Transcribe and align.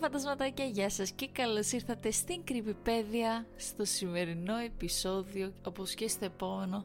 φαντασματάκια, 0.00 0.64
γεια 0.64 0.90
σας 0.90 1.10
και 1.10 1.28
καλώς 1.32 1.72
ήρθατε 1.72 2.10
στην 2.10 2.44
Κρυπηπέδια 2.44 3.46
στο 3.56 3.84
σημερινό 3.84 4.56
επεισόδιο, 4.56 5.52
όπως 5.66 5.94
και 5.94 6.08
στο 6.08 6.24
επόμενο, 6.24 6.84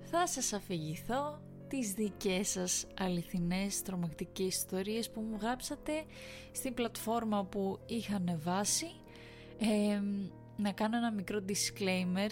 θα 0.00 0.26
σας 0.26 0.52
αφηγηθώ 0.52 1.40
τις 1.68 1.92
δικές 1.92 2.48
σας 2.48 2.86
αληθινές 2.98 3.82
τρομακτικές 3.82 4.46
ιστορίες 4.46 5.10
που 5.10 5.20
μου 5.20 5.36
γράψατε 5.40 6.04
στην 6.52 6.74
πλατφόρμα 6.74 7.44
που 7.44 7.78
είχα 7.86 8.16
ανεβάσει. 8.16 8.90
Ε, 9.58 10.00
να 10.56 10.72
κάνω 10.72 10.96
ένα 10.96 11.12
μικρό 11.12 11.44
disclaimer 11.48 12.30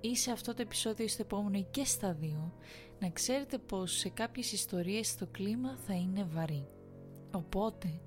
ή 0.00 0.16
σε 0.16 0.30
αυτό 0.30 0.54
το 0.54 0.62
επεισόδιο 0.62 1.04
ή 1.04 1.08
στο 1.08 1.22
επόμενο 1.22 1.66
και 1.70 1.84
στα 1.84 2.12
δύο, 2.12 2.52
να 3.00 3.10
ξέρετε 3.10 3.58
πως 3.58 3.92
σε 3.92 4.08
κάποιες 4.08 4.52
ιστορίες 4.52 5.16
το 5.16 5.26
κλίμα 5.26 5.76
θα 5.86 5.94
είναι 5.94 6.26
βαρύ. 6.32 6.66
Οπότε, 7.34 8.00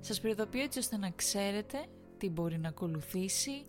σας 0.00 0.20
προειδοποιώ 0.20 0.62
έτσι 0.62 0.78
ώστε 0.78 0.96
να 0.96 1.10
ξέρετε 1.10 1.84
τι 2.18 2.30
μπορεί 2.30 2.58
να 2.58 2.68
ακολουθήσει. 2.68 3.64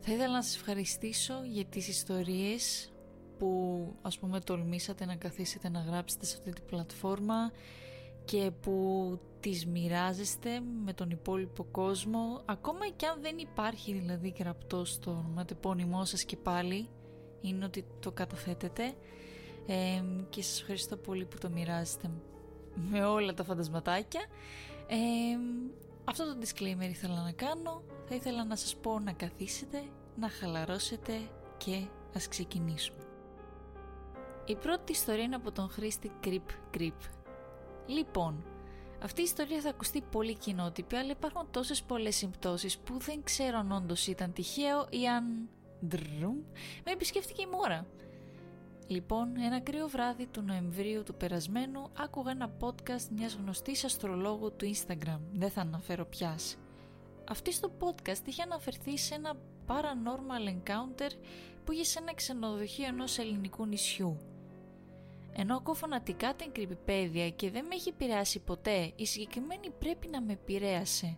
Θα 0.00 0.12
ήθελα 0.12 0.32
να 0.32 0.42
σας 0.42 0.56
ευχαριστήσω 0.56 1.34
για 1.44 1.64
τις 1.64 1.88
ιστορίες 1.88 2.92
που 3.38 3.86
ας 4.02 4.18
πούμε 4.18 4.40
τολμήσατε 4.40 5.04
να 5.04 5.14
καθίσετε 5.16 5.68
να 5.68 5.80
γράψετε 5.80 6.24
σε 6.24 6.36
αυτή 6.38 6.52
την 6.52 6.64
πλατφόρμα 6.66 7.52
και 8.24 8.50
που 8.60 9.18
τις 9.40 9.66
μοιράζεστε 9.66 10.60
με 10.84 10.92
τον 10.92 11.10
υπόλοιπο 11.10 11.64
κόσμο 11.64 12.42
ακόμα 12.44 12.88
και 12.96 13.06
αν 13.06 13.20
δεν 13.20 13.38
υπάρχει 13.38 13.92
δηλαδή 13.92 14.34
γραπτό 14.38 14.84
στο 14.84 15.10
ονοματεπώνυμό 15.10 16.04
σας 16.04 16.24
και 16.24 16.36
πάλι 16.36 16.88
είναι 17.40 17.64
ότι 17.64 17.84
το 18.00 18.10
καταθέτετε 18.12 18.94
ε, 19.66 20.02
και 20.30 20.42
σας 20.42 20.60
ευχαριστώ 20.60 20.96
πολύ 20.96 21.24
που 21.24 21.38
το 21.40 21.50
μοιράζετε 21.50 22.10
με 22.74 23.04
όλα 23.04 23.34
τα 23.34 23.44
φαντασματάκια 23.44 24.20
ε, 24.86 24.96
αυτό 26.04 26.24
το 26.24 26.38
disclaimer 26.40 26.88
ήθελα 26.88 27.22
να 27.22 27.32
κάνω. 27.32 27.82
Θα 28.08 28.14
ήθελα 28.14 28.44
να 28.44 28.56
σας 28.56 28.76
πω 28.76 28.98
να 28.98 29.12
καθίσετε 29.12 29.82
να 30.16 30.28
χαλαρώσετε 30.28 31.20
και 31.56 31.86
ας 32.14 32.28
ξεκινήσουμε. 32.28 32.98
Η 34.44 34.56
πρώτη 34.56 34.92
ιστορία 34.92 35.22
είναι 35.22 35.34
από 35.34 35.52
τον 35.52 35.68
χρήστη 35.68 36.10
Creep 36.24 36.76
Creep 36.78 36.98
Λοιπόν, 37.86 38.44
αυτή 39.02 39.20
η 39.20 39.24
ιστορία 39.24 39.60
θα 39.60 39.68
ακουστεί 39.68 40.02
πολύ 40.10 40.36
κοινότυπη, 40.36 40.96
αλλά 40.96 41.10
υπάρχουν 41.10 41.48
τόσες 41.50 41.82
πολλές 41.82 42.16
συμπτώσεις 42.16 42.78
που 42.78 42.98
δεν 42.98 43.22
ξέρω 43.22 43.58
αν 43.58 43.72
όντως 43.72 44.06
ήταν 44.06 44.32
τυχαίο 44.32 44.86
ή 44.90 45.08
αν... 45.08 45.48
Δρρουμ, 45.88 46.36
με 46.84 46.92
επισκέφτηκε 46.92 47.42
η 47.42 47.46
μόρα. 47.46 47.86
Λοιπόν, 48.86 49.36
ένα 49.36 49.60
κρύο 49.60 49.88
βράδυ 49.88 50.26
του 50.26 50.42
Νοεμβρίου 50.42 51.02
του 51.02 51.14
περασμένου 51.14 51.90
άκουγα 51.98 52.30
ένα 52.30 52.56
podcast 52.60 53.08
μιας 53.16 53.34
γνωστής 53.34 53.84
αστρολόγου 53.84 54.52
του 54.56 54.74
Instagram. 54.74 55.20
Δεν 55.32 55.50
θα 55.50 55.60
αναφέρω 55.60 56.04
ποιας. 56.04 56.56
Αυτή 57.28 57.52
στο 57.52 57.70
podcast 57.78 58.26
είχε 58.26 58.42
αναφερθεί 58.42 58.98
σε 58.98 59.14
ένα 59.14 59.36
paranormal 59.66 60.48
encounter 60.48 61.10
που 61.64 61.72
είχε 61.72 61.84
σε 61.84 61.98
ένα 61.98 62.14
ξενοδοχείο 62.14 62.86
ενός 62.86 63.18
ελληνικού 63.18 63.66
νησιού. 63.66 64.16
Ενώ 65.32 65.56
ακούω 65.56 65.74
φανατικά 65.74 66.34
την 66.34 66.52
κρυπηπέδια 66.52 67.30
και 67.30 67.50
δεν 67.50 67.64
με 67.64 67.74
έχει 67.74 67.88
επηρεάσει 67.88 68.38
ποτέ, 68.38 68.92
η 68.96 69.06
συγκεκριμένη 69.06 69.70
πρέπει 69.78 70.08
να 70.08 70.20
με 70.20 70.32
επηρέασε. 70.32 71.16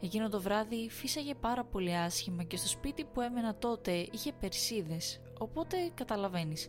Εκείνο 0.00 0.28
το 0.28 0.40
βράδυ 0.40 0.90
φύσαγε 0.90 1.34
πάρα 1.34 1.64
πολύ 1.64 1.96
άσχημα 1.96 2.42
και 2.42 2.56
στο 2.56 2.68
σπίτι 2.68 3.04
που 3.04 3.20
έμενα 3.20 3.54
τότε 3.54 4.06
είχε 4.12 4.32
περσίδες, 4.32 5.20
οπότε 5.44 5.76
καταλαβαίνεις. 5.94 6.68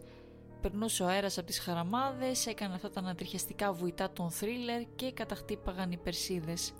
Περνούσε 0.61 1.03
ο 1.03 1.07
αέρας 1.07 1.37
από 1.37 1.47
τις 1.47 1.59
χαραμάδες, 1.59 2.45
έκανε 2.45 2.73
αυτά 2.73 2.89
τα 2.89 2.99
ανατριχιαστικά 2.99 3.71
βουητά 3.71 4.11
των 4.11 4.31
θρίλερ 4.31 4.81
και 4.95 5.11
καταχτύπαγαν 5.11 5.91
οι 5.91 5.97
περσίδες. 5.97 6.73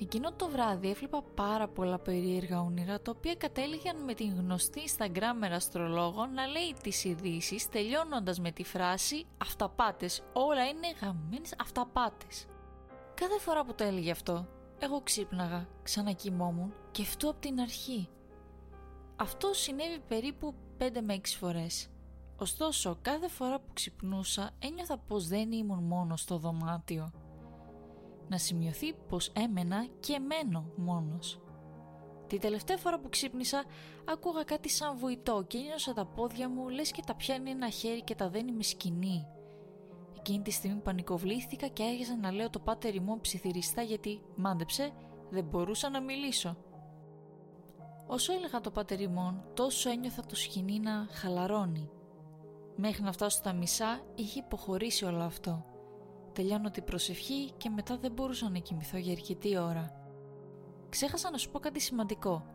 Εκείνο 0.00 0.32
το 0.32 0.48
βράδυ 0.48 0.90
έβλεπα 0.90 1.22
πάρα 1.34 1.68
πολλά 1.68 1.98
περίεργα 1.98 2.60
όνειρα 2.60 3.00
τα 3.00 3.12
οποία 3.16 3.34
κατέληγαν 3.34 4.04
με 4.04 4.14
την 4.14 4.34
γνωστή 4.34 4.80
Instagrammer 4.86 5.50
αστρολόγο 5.50 6.26
να 6.26 6.46
λέει 6.46 6.74
τις 6.82 7.04
ειδήσεις 7.04 7.68
τελειώνοντας 7.68 8.40
με 8.40 8.50
τη 8.50 8.64
φράση 8.64 9.26
«Αυταπάτες, 9.38 10.22
όλα 10.32 10.66
είναι 10.66 10.92
γαμμένες 11.00 11.54
αυταπάτες». 11.60 12.46
Κάθε 13.14 13.38
φορά 13.38 13.64
που 13.64 13.74
το 13.74 13.84
έλεγε 13.84 14.10
αυτό, 14.10 14.46
εγώ 14.78 15.00
ξύπναγα, 15.00 15.68
ξανακοιμόμουν 15.82 16.74
και 16.90 17.02
αυτό 17.02 17.30
από 17.30 17.40
την 17.40 17.60
αρχή. 17.60 18.08
Αυτό 19.16 19.52
συνέβη 19.52 19.98
περίπου 20.08 20.54
5 20.78 21.00
με 21.02 21.14
6 21.14 21.36
φορές. 21.38 21.88
Ωστόσο, 22.36 22.98
κάθε 23.02 23.28
φορά 23.28 23.58
που 23.58 23.72
ξυπνούσα 23.72 24.50
ένιωθα 24.58 24.98
πως 24.98 25.28
δεν 25.28 25.52
ήμουν 25.52 25.82
μόνος 25.82 26.20
στο 26.20 26.38
δωμάτιο 26.38 27.12
να 28.28 28.38
σημειωθεί 28.38 28.94
πως 29.08 29.28
έμενα 29.28 29.86
και 30.00 30.18
μένω 30.18 30.72
μόνος. 30.76 31.38
Τη 32.26 32.38
τελευταία 32.38 32.76
φορά 32.76 32.98
που 32.98 33.08
ξύπνησα 33.08 33.64
άκουγα 34.04 34.42
κάτι 34.42 34.70
σαν 34.70 34.98
βουητό 34.98 35.44
και 35.46 35.58
ένιωσα 35.58 35.92
τα 35.92 36.06
πόδια 36.06 36.48
μου 36.48 36.68
λες 36.68 36.90
και 36.90 37.02
τα 37.06 37.14
πιάνει 37.14 37.50
ένα 37.50 37.68
χέρι 37.68 38.02
και 38.02 38.14
τα 38.14 38.28
δένει 38.28 38.52
με 38.52 38.62
σκηνή. 38.62 39.26
Εκείνη 40.18 40.42
τη 40.42 40.50
στιγμή 40.50 40.80
πανικοβλήθηκα 40.80 41.66
και 41.66 41.84
άρχισα 41.84 42.16
να 42.16 42.30
λέω 42.32 42.50
το 42.50 42.58
πάτερ 42.58 43.00
μου 43.00 43.20
ψιθυριστά 43.20 43.82
γιατί 43.82 44.20
μάντεψε 44.36 44.92
δεν 45.30 45.44
μπορούσα 45.44 45.90
να 45.90 46.00
μιλήσω. 46.00 46.56
Όσο 48.06 48.32
έλεγα 48.32 48.60
το 48.60 48.70
πάτερ 48.70 48.98
τόσο 49.54 49.90
ένιωθα 49.90 50.22
το 50.26 50.36
σκηνή 50.36 50.80
να 50.80 51.06
χαλαρώνει. 51.10 51.90
Μέχρι 52.76 53.02
να 53.02 53.12
φτάσω 53.12 53.36
στα 53.36 53.52
μισά 53.52 54.00
είχε 54.14 54.38
υποχωρήσει 54.38 55.04
όλο 55.04 55.22
αυτό. 55.22 55.64
Τελειώνω 56.32 56.70
την 56.70 56.84
προσευχή 56.84 57.52
και 57.56 57.70
μετά 57.70 57.96
δεν 57.96 58.12
μπορούσα 58.12 58.48
να 58.48 58.58
κοιμηθώ 58.58 58.96
για 58.96 59.12
αρκετή 59.12 59.58
ώρα. 59.58 60.02
Ξέχασα 60.88 61.30
να 61.30 61.38
σου 61.38 61.50
πω 61.50 61.58
κάτι 61.58 61.80
σημαντικό. 61.80 62.46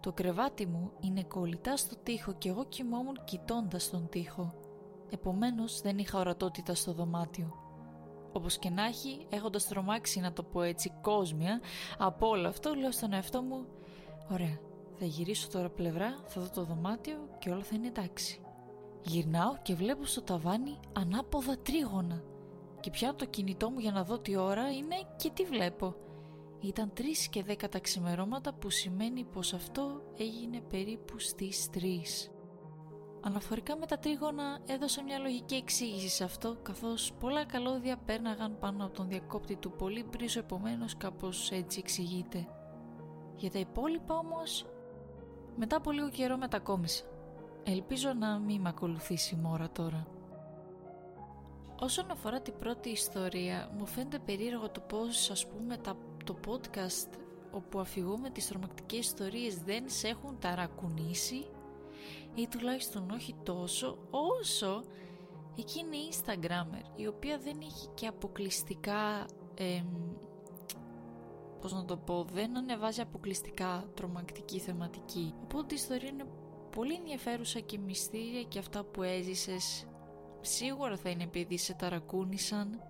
Το 0.00 0.12
κρεβάτι 0.12 0.66
μου 0.66 0.92
είναι 1.00 1.22
κολλητά 1.22 1.76
στο 1.76 1.96
τοίχο 1.96 2.32
και 2.32 2.48
εγώ 2.48 2.64
κοιμόμουν 2.64 3.24
κοιτώντας 3.24 3.90
τον 3.90 4.08
τοίχο. 4.08 4.54
Επομένως 5.10 5.80
δεν 5.80 5.98
είχα 5.98 6.18
ορατότητα 6.18 6.74
στο 6.74 6.92
δωμάτιο. 6.92 7.56
Όπως 8.32 8.58
και 8.58 8.70
να 8.70 8.84
έχει, 8.84 9.26
έχοντας 9.28 9.68
τρομάξει 9.68 10.20
να 10.20 10.32
το 10.32 10.42
πω 10.42 10.62
έτσι 10.62 10.92
κόσμια, 11.00 11.60
από 11.98 12.28
όλο 12.28 12.48
αυτό 12.48 12.74
λέω 12.74 12.92
στον 12.92 13.12
εαυτό 13.12 13.42
μου 13.42 13.66
«Ωραία, 14.30 14.58
θα 14.98 15.04
γυρίσω 15.04 15.48
τώρα 15.48 15.70
πλευρά, 15.70 16.22
θα 16.26 16.40
δω 16.40 16.48
το 16.54 16.64
δωμάτιο 16.64 17.28
και 17.38 17.50
όλα 17.50 17.62
θα 17.62 17.74
είναι 17.74 17.86
εντάξει». 17.86 18.40
Γυρνάω 19.04 19.56
και 19.62 19.74
βλέπω 19.74 20.04
στο 20.04 20.22
ταβάνι 20.22 20.78
ανάποδα 20.92 21.58
τρίγωνα 21.58 22.22
και 22.80 22.90
πιάνω 22.90 23.14
το 23.14 23.24
κινητό 23.24 23.70
μου 23.70 23.78
για 23.78 23.92
να 23.92 24.04
δω 24.04 24.18
τι 24.18 24.36
ώρα 24.36 24.72
είναι 24.72 24.96
και 25.16 25.30
τι 25.30 25.44
βλέπω. 25.44 25.94
Ήταν 26.60 26.92
3 26.96 27.00
και 27.30 27.44
10 27.48 27.68
τα 27.70 27.78
ξημερώματα 27.78 28.54
που 28.54 28.70
σημαίνει 28.70 29.24
πως 29.24 29.54
αυτό 29.54 30.02
έγινε 30.18 30.60
περίπου 30.60 31.18
στις 31.18 31.68
3. 31.74 31.78
Αναφορικά 33.20 33.76
με 33.76 33.86
τα 33.86 33.98
τρίγωνα 33.98 34.58
έδωσα 34.66 35.02
μια 35.02 35.18
λογική 35.18 35.54
εξήγηση 35.54 36.08
σε 36.08 36.24
αυτό 36.24 36.56
καθώς 36.62 37.12
πολλά 37.20 37.44
καλώδια 37.44 37.96
πέρναγαν 37.96 38.58
πάνω 38.58 38.84
από 38.84 38.94
τον 38.94 39.08
διακόπτη 39.08 39.56
του 39.56 39.72
πολύ 39.72 40.04
μπρίζο 40.10 40.38
επομένως 40.38 40.96
κάπως 40.96 41.50
έτσι 41.50 41.78
εξηγείται. 41.78 42.46
Για 43.36 43.50
τα 43.50 43.58
υπόλοιπα 43.58 44.16
όμως 44.16 44.66
μετά 45.56 45.76
από 45.76 45.90
λίγο 45.90 46.08
καιρό 46.08 46.36
μετακόμισα. 46.36 47.04
Ελπίζω 47.64 48.12
να 48.12 48.38
μην 48.38 48.60
με 48.60 48.68
ακολουθήσει 48.68 49.34
η 49.34 49.38
μόρα 49.38 49.70
τώρα. 49.70 50.06
Όσον 51.80 52.10
αφορά 52.10 52.40
την 52.40 52.54
πρώτη 52.58 52.88
ιστορία, 52.88 53.70
μου 53.78 53.86
φαίνεται 53.86 54.18
περίεργο 54.18 54.68
το 54.70 54.80
πώς 54.80 55.30
ας 55.30 55.46
πούμε 55.46 55.76
τα, 55.76 55.96
το 56.24 56.36
podcast 56.46 57.18
όπου 57.50 57.80
αφηγούμε 57.80 58.30
τις 58.30 58.48
τρομακτικές 58.48 58.98
ιστορίες 58.98 59.56
δεν 59.56 59.84
σε 59.86 60.08
έχουν 60.08 60.38
ταρακουνήσει 60.38 61.46
ή 62.34 62.48
τουλάχιστον 62.48 63.10
όχι 63.10 63.34
τόσο 63.42 63.98
όσο 64.10 64.84
εκείνη 65.58 65.96
η 65.96 66.12
Instagrammer 66.12 66.82
η 66.96 67.06
οποία 67.06 67.38
δεν 67.38 67.60
έχει 67.60 67.88
και 67.94 68.06
αποκλειστικά 68.06 69.26
ε, 69.54 69.82
πώς 71.62 71.72
να 71.72 71.84
το 71.84 71.96
πω 71.96 72.26
δεν 72.32 72.56
ανεβάζει 72.56 73.00
αποκλειστικά 73.00 73.84
τρομακτική 73.94 74.58
θεματική 74.58 75.34
οπότε 75.42 75.74
η 75.74 75.76
ιστορία 75.76 76.08
είναι 76.08 76.24
πολύ 76.76 76.94
ενδιαφέρουσα 76.94 77.60
και 77.60 77.78
μυστήρια 77.78 78.42
και 78.42 78.58
αυτά 78.58 78.84
που 78.84 79.02
έζησες 79.02 79.86
σίγουρα 80.42 80.96
θα 80.96 81.10
είναι 81.10 81.22
επειδή 81.22 81.58
σε 81.58 81.74
ταρακούνησαν. 81.74 82.82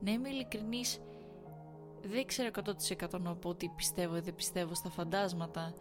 Να 0.00 0.10
είμαι 0.10 0.28
ειλικρινής, 0.28 0.98
δεν 2.02 2.26
ξέρω 2.26 2.50
100% 3.10 3.20
να 3.20 3.34
πω 3.34 3.48
ότι 3.48 3.72
πιστεύω 3.76 4.16
ή 4.16 4.20
δεν 4.20 4.34
πιστεύω 4.34 4.74
στα 4.74 4.90
φαντάσματα, 4.90 5.74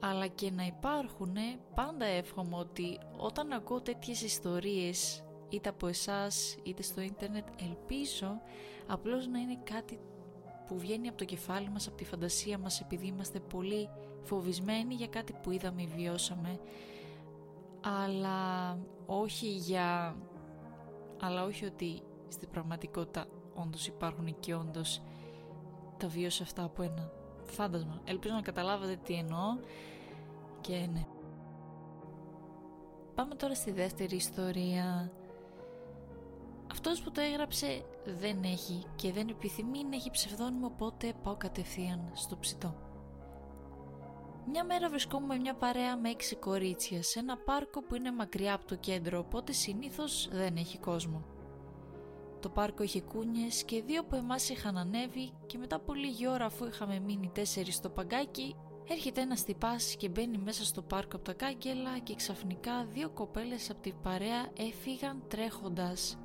αλλά 0.00 0.26
και 0.26 0.50
να 0.50 0.66
υπάρχουν, 0.66 1.36
πάντα 1.74 2.04
εύχομαι 2.04 2.56
ότι 2.56 2.98
όταν 3.16 3.52
ακούω 3.52 3.80
τέτοιες 3.80 4.22
ιστορίες, 4.22 5.24
είτε 5.48 5.68
από 5.68 5.86
εσάς 5.86 6.56
είτε 6.62 6.82
στο 6.82 7.00
ίντερνετ, 7.00 7.46
ελπίζω 7.60 8.40
απλώς 8.86 9.26
να 9.26 9.38
είναι 9.38 9.58
κάτι 9.64 9.98
που 10.68 10.78
βγαίνει 10.78 11.08
από 11.08 11.18
το 11.18 11.24
κεφάλι 11.24 11.68
μας, 11.70 11.86
από 11.86 11.96
τη 11.96 12.04
φαντασία 12.04 12.58
μας, 12.58 12.80
επειδή 12.80 13.06
είμαστε 13.06 13.40
πολύ 13.40 13.88
φοβισμένοι 14.22 14.94
για 14.94 15.06
κάτι 15.06 15.32
που 15.42 15.50
είδαμε 15.50 15.82
ή 15.82 15.86
βιώσαμε, 15.96 16.58
αλλά 17.80 18.78
όχι 19.06 19.46
για 19.46 20.16
αλλά 21.20 21.44
όχι 21.44 21.64
ότι 21.64 22.02
στην 22.28 22.48
πραγματικότητα 22.50 23.26
όντως 23.54 23.86
υπάρχουν 23.86 24.36
και 24.40 24.54
όντως 24.54 25.02
τα 25.96 26.08
βίωσε 26.08 26.42
αυτά 26.42 26.64
από 26.64 26.82
ένα 26.82 27.10
φάντασμα. 27.44 28.00
Ελπίζω 28.04 28.34
να 28.34 28.40
καταλάβατε 28.40 28.98
τι 29.04 29.14
εννοώ 29.14 29.58
και 30.60 30.88
ναι. 30.92 31.06
Πάμε 33.14 33.34
τώρα 33.34 33.54
στη 33.54 33.70
δεύτερη 33.70 34.16
ιστορία. 34.16 35.12
Αυτός 36.88 37.04
που 37.04 37.10
το 37.10 37.20
έγραψε 37.20 37.84
δεν 38.04 38.42
έχει 38.42 38.82
και 38.96 39.12
δεν 39.12 39.28
επιθυμεί 39.28 39.84
να 39.84 39.96
έχει 39.96 40.10
ψευδόνυμο 40.10 40.66
οπότε 40.66 41.12
πάω 41.22 41.36
κατευθείαν 41.36 42.10
στο 42.14 42.36
ψητό. 42.36 42.74
Μια 44.46 44.64
μέρα 44.64 44.88
βρισκόμουν 44.88 45.40
μια 45.40 45.54
παρέα 45.54 45.96
με 45.96 46.10
έξι 46.10 46.36
κορίτσια 46.36 47.02
σε 47.02 47.18
ένα 47.18 47.36
πάρκο 47.36 47.82
που 47.82 47.94
είναι 47.94 48.12
μακριά 48.12 48.54
από 48.54 48.66
το 48.66 48.76
κέντρο 48.76 49.18
οπότε 49.18 49.52
συνήθως 49.52 50.28
δεν 50.32 50.56
έχει 50.56 50.78
κόσμο. 50.78 51.24
Το 52.40 52.48
πάρκο 52.48 52.82
είχε 52.82 53.00
κούνιες 53.00 53.64
και 53.64 53.82
δύο 53.82 54.00
από 54.00 54.16
εμάς 54.16 54.48
είχαν 54.48 54.76
ανέβει 54.76 55.32
και 55.46 55.58
μετά 55.58 55.76
από 55.76 55.94
λίγη 55.94 56.28
ώρα 56.28 56.44
αφού 56.44 56.66
είχαμε 56.66 56.98
μείνει 56.98 57.30
τέσσερις 57.34 57.74
στο 57.74 57.90
παγκάκι 57.90 58.56
έρχεται 58.88 59.20
ένας 59.20 59.44
τυπάς 59.44 59.96
και 59.96 60.08
μπαίνει 60.08 60.38
μέσα 60.38 60.64
στο 60.64 60.82
πάρκο 60.82 61.16
από 61.16 61.24
τα 61.24 61.32
κάγκελα 61.32 61.98
και 61.98 62.14
ξαφνικά 62.14 62.84
δύο 62.84 63.10
κοπέλες 63.10 63.70
από 63.70 63.80
την 63.80 63.94
παρέα 64.02 64.48
έφυγαν 64.56 65.22
τρέχοντας. 65.28 66.18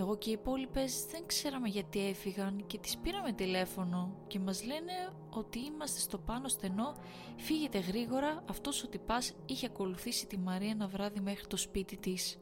Εγώ 0.00 0.16
και 0.16 0.30
οι 0.30 0.32
υπόλοιπες 0.32 1.06
δεν 1.10 1.26
ξέραμε 1.26 1.68
γιατί 1.68 2.06
έφυγαν 2.06 2.66
και 2.66 2.78
τις 2.78 2.98
πήραμε 2.98 3.32
τηλέφωνο 3.32 4.24
και 4.26 4.38
μας 4.38 4.64
λένε 4.64 4.92
ότι 5.30 5.58
είμαστε 5.58 6.00
στο 6.00 6.18
πάνω 6.18 6.48
στενό, 6.48 6.94
φύγετε 7.36 7.78
γρήγορα, 7.78 8.44
αυτός 8.48 8.82
ο 8.82 8.88
τυπάς 8.88 9.32
είχε 9.46 9.66
ακολουθήσει 9.66 10.26
τη 10.26 10.38
Μαρία 10.38 10.70
ένα 10.70 10.88
βράδυ 10.88 11.20
μέχρι 11.20 11.46
το 11.46 11.56
σπίτι 11.56 11.96
της. 11.96 12.38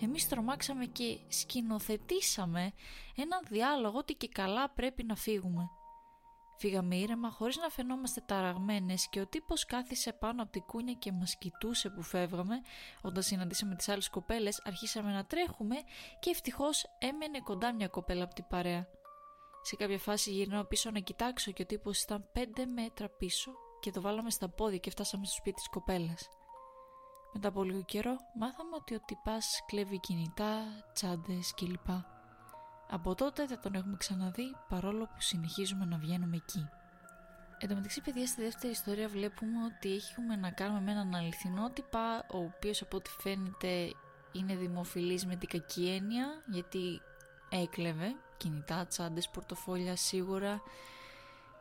Εμείς 0.00 0.28
τρομάξαμε 0.28 0.84
και 0.84 1.18
σκηνοθετήσαμε 1.28 2.72
έναν 3.16 3.40
διάλογο 3.48 3.98
ότι 3.98 4.14
και 4.14 4.28
καλά 4.28 4.70
πρέπει 4.70 5.04
να 5.04 5.16
φύγουμε. 5.16 5.70
Φύγαμε 6.56 6.96
ήρεμα 6.96 7.30
χωρίς 7.30 7.56
να 7.56 7.68
φαινόμαστε 7.68 8.20
ταραγμένες 8.26 9.08
και 9.08 9.20
ο 9.20 9.26
τύπος 9.26 9.64
κάθισε 9.64 10.12
πάνω 10.12 10.42
από 10.42 10.50
την 10.50 10.62
κούνια 10.62 10.94
και 10.94 11.12
μας 11.12 11.36
κοιτούσε 11.38 11.88
που 11.90 12.02
φεύγαμε. 12.02 12.60
Όταν 13.02 13.22
συναντήσαμε 13.22 13.74
τις 13.74 13.88
άλλες 13.88 14.08
κοπέλες 14.10 14.62
αρχίσαμε 14.64 15.12
να 15.12 15.24
τρέχουμε 15.24 15.76
και 16.20 16.30
ευτυχώς 16.30 16.84
έμενε 16.98 17.40
κοντά 17.40 17.74
μια 17.74 17.88
κοπέλα 17.88 18.24
από 18.24 18.34
την 18.34 18.46
παρέα. 18.48 18.86
Σε 19.62 19.76
κάποια 19.76 19.98
φάση 19.98 20.30
γυρνάω 20.30 20.64
πίσω 20.64 20.90
να 20.90 20.98
κοιτάξω 20.98 21.52
και 21.52 21.62
ο 21.62 21.66
τύπος 21.66 22.02
ήταν 22.02 22.30
5 22.34 22.38
μέτρα 22.74 23.08
πίσω 23.08 23.52
και 23.80 23.90
το 23.90 24.00
βάλαμε 24.00 24.30
στα 24.30 24.48
πόδια 24.48 24.78
και 24.78 24.90
φτάσαμε 24.90 25.26
στο 25.26 25.34
σπίτι 25.34 25.56
της 25.56 25.68
κοπέλας. 25.68 26.28
Μετά 27.32 27.48
από 27.48 27.62
λίγο 27.62 27.82
καιρό 27.82 28.16
μάθαμε 28.38 28.76
ότι 28.76 28.94
ο 28.94 29.00
τυπάς 29.00 29.62
κλέβει 29.66 30.00
κινητά, 30.00 30.62
τσάντες 30.92 31.54
κλπ. 31.54 32.13
Από 32.90 33.14
τότε 33.14 33.46
δεν 33.46 33.60
τον 33.62 33.74
έχουμε 33.74 33.96
ξαναδεί 33.96 34.56
παρόλο 34.68 35.04
που 35.04 35.20
συνεχίζουμε 35.20 35.84
να 35.84 35.96
βγαίνουμε 35.96 36.36
εκεί. 36.36 36.68
Εν 37.58 37.68
τω 37.68 37.74
μεταξύ 37.74 38.00
παιδιά 38.00 38.26
στη 38.26 38.42
δεύτερη 38.42 38.72
ιστορία 38.72 39.08
βλέπουμε 39.08 39.64
ότι 39.64 40.00
έχουμε 40.10 40.36
να 40.36 40.50
κάνουμε 40.50 40.80
με 40.80 40.90
έναν 40.90 41.14
αληθινό 41.14 41.70
τυπά 41.70 42.26
ο 42.32 42.38
οποίος 42.38 42.82
από 42.82 42.96
ό,τι 42.96 43.10
φαίνεται 43.10 43.90
είναι 44.32 44.56
δημοφιλής 44.56 45.26
με 45.26 45.36
την 45.36 45.48
κακή 45.48 45.88
έννοια 45.88 46.26
γιατί 46.46 47.00
έκλεβε 47.48 48.14
κινητά, 48.36 48.86
τσάντες, 48.86 49.28
πορτοφόλια 49.28 49.96
σίγουρα 49.96 50.62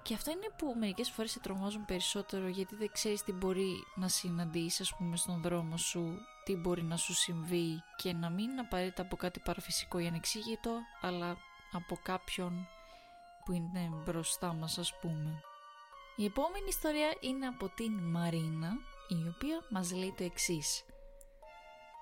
και 0.04 0.14
αυτό 0.14 0.32
είναι 0.32 0.50
που 0.58 0.76
μερικές 0.80 1.10
φορές 1.10 1.32
σε 1.32 1.40
τρομάζουν 1.40 1.86
περισσότερο 1.86 2.48
γιατί 2.48 2.76
δεν 2.76 2.92
ξέρεις 2.92 3.24
τι 3.24 3.32
μπορεί 3.32 3.74
να 3.96 4.08
συναντήσεις 4.08 4.80
ας 4.80 4.96
πούμε 4.96 5.18
στον 5.18 5.42
δρόμο 5.42 5.78
σου, 5.78 6.18
τι 6.44 6.56
μπορεί 6.56 6.84
να 6.84 6.98
σου 6.98 7.14
συμβεί 7.14 7.84
και 7.96 8.14
να 8.14 8.30
μην 8.30 8.60
απαραίτητα 8.60 9.02
από 9.02 9.16
κάτι 9.16 9.40
παραφυσικό 9.40 10.00
ή 10.00 10.08
ανεξήγητο 10.08 10.72
αλλά 11.02 11.38
από 11.72 12.00
κάποιον 12.04 12.68
που 13.46 13.52
είναι 13.52 13.90
μπροστά 14.06 14.54
μας 14.54 14.78
ας 14.78 14.98
πούμε. 15.02 15.42
Η 16.16 16.26
επόμενη 16.26 16.68
ιστορία 16.68 17.16
είναι 17.20 17.48
από 17.48 17.70
την 17.70 17.92
Μαρίνα 17.94 18.72
η 19.08 19.28
οποία 19.36 19.66
μας 19.70 19.92
λέει 19.92 20.14
το 20.18 20.24
εξής. 20.24 20.86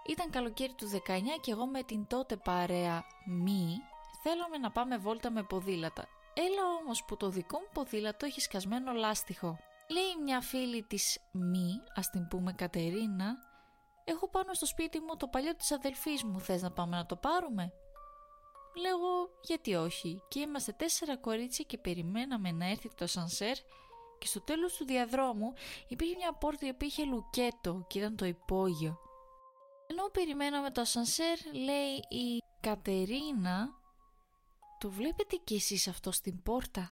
Ήταν 0.07 0.29
καλοκαίρι 0.29 0.73
του 0.73 0.89
19 0.89 0.99
και 1.41 1.51
εγώ 1.51 1.65
με 1.65 1.83
την 1.83 2.07
τότε 2.07 2.35
παρέα 2.35 3.03
μη 3.25 3.67
θέλαμε 4.23 4.57
να 4.57 4.71
πάμε 4.71 4.97
βόλτα 4.97 5.31
με 5.31 5.43
ποδήλατα 5.43 6.07
Έλα 6.33 6.63
όμως 6.81 7.03
που 7.05 7.17
το 7.17 7.29
δικό 7.29 7.59
μου 7.59 7.69
ποδήλατο 7.73 8.25
έχει 8.25 8.41
σκασμένο 8.41 8.91
λάστιχο. 8.91 9.57
Λέει 9.89 10.23
μια 10.23 10.41
φίλη 10.41 10.83
της 10.83 11.19
μη, 11.31 11.81
ας 11.95 12.09
την 12.09 12.27
πούμε 12.27 12.53
Κατερίνα, 12.53 13.35
έχω 14.03 14.29
πάνω 14.29 14.53
στο 14.53 14.65
σπίτι 14.65 14.99
μου 14.99 15.15
το 15.17 15.27
παλιό 15.27 15.55
της 15.55 15.71
αδελφής 15.71 16.23
μου, 16.23 16.39
θες 16.39 16.61
να 16.61 16.71
πάμε 16.71 16.95
να 16.95 17.05
το 17.05 17.15
πάρουμε; 17.15 17.73
Λέγω 18.75 19.29
γιατί 19.41 19.75
όχι 19.75 20.21
και 20.27 20.39
είμαστε 20.39 20.71
τέσσερα 20.71 21.17
κορίτσια 21.17 21.65
και 21.67 21.77
περιμέναμε 21.77 22.51
να 22.51 22.69
έρθει 22.69 22.89
το 22.95 23.07
σανσέρ 23.07 23.55
και 24.19 24.27
στο 24.27 24.41
τέλος 24.41 24.75
του 24.75 24.85
διαδρόμου 24.85 25.53
υπήρχε 25.87 26.15
μια 26.15 26.33
πόρτα 26.33 26.65
η 26.65 26.69
οποία 26.69 26.87
είχε 26.87 27.03
λουκέτο 27.03 27.85
και 27.87 27.99
ήταν 27.99 28.15
το 28.15 28.25
υπόγειο. 28.25 28.99
Ενώ 29.87 30.03
περιμέναμε 30.11 30.71
το 30.71 30.85
σανσέρ 30.85 31.37
λέει 31.53 31.95
η 32.09 32.43
Κατερίνα 32.59 33.80
το 34.81 34.89
βλέπετε 34.89 35.35
κι 35.43 35.55
εσείς 35.55 35.87
αυτό 35.87 36.11
στην 36.11 36.41
πόρτα; 36.41 36.89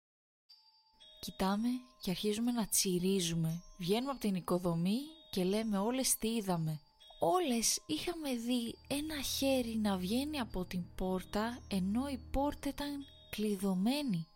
Κοιτάμε 1.20 1.68
και 2.00 2.10
αρχίζουμε 2.10 2.52
να 2.52 2.66
τσιρίζουμε. 2.66 3.62
Βγαίνουμε 3.78 4.10
από 4.10 4.20
την 4.20 4.34
οικοδομή 4.34 4.98
και 5.30 5.44
λέμε 5.44 5.78
όλες 5.78 6.16
τι 6.18 6.28
είδαμε. 6.28 6.80
Όλες 7.20 7.82
είχαμε 7.86 8.34
δει 8.34 8.78
ένα 8.88 9.22
χέρι 9.22 9.76
να 9.76 9.96
βγαίνει 9.96 10.40
από 10.40 10.64
την 10.64 10.94
πόρτα 10.94 11.58
ενώ 11.68 12.08
η 12.08 12.18
πόρτα 12.30 12.68
ήταν 12.68 13.04
κλειδωμένη. 13.30 14.26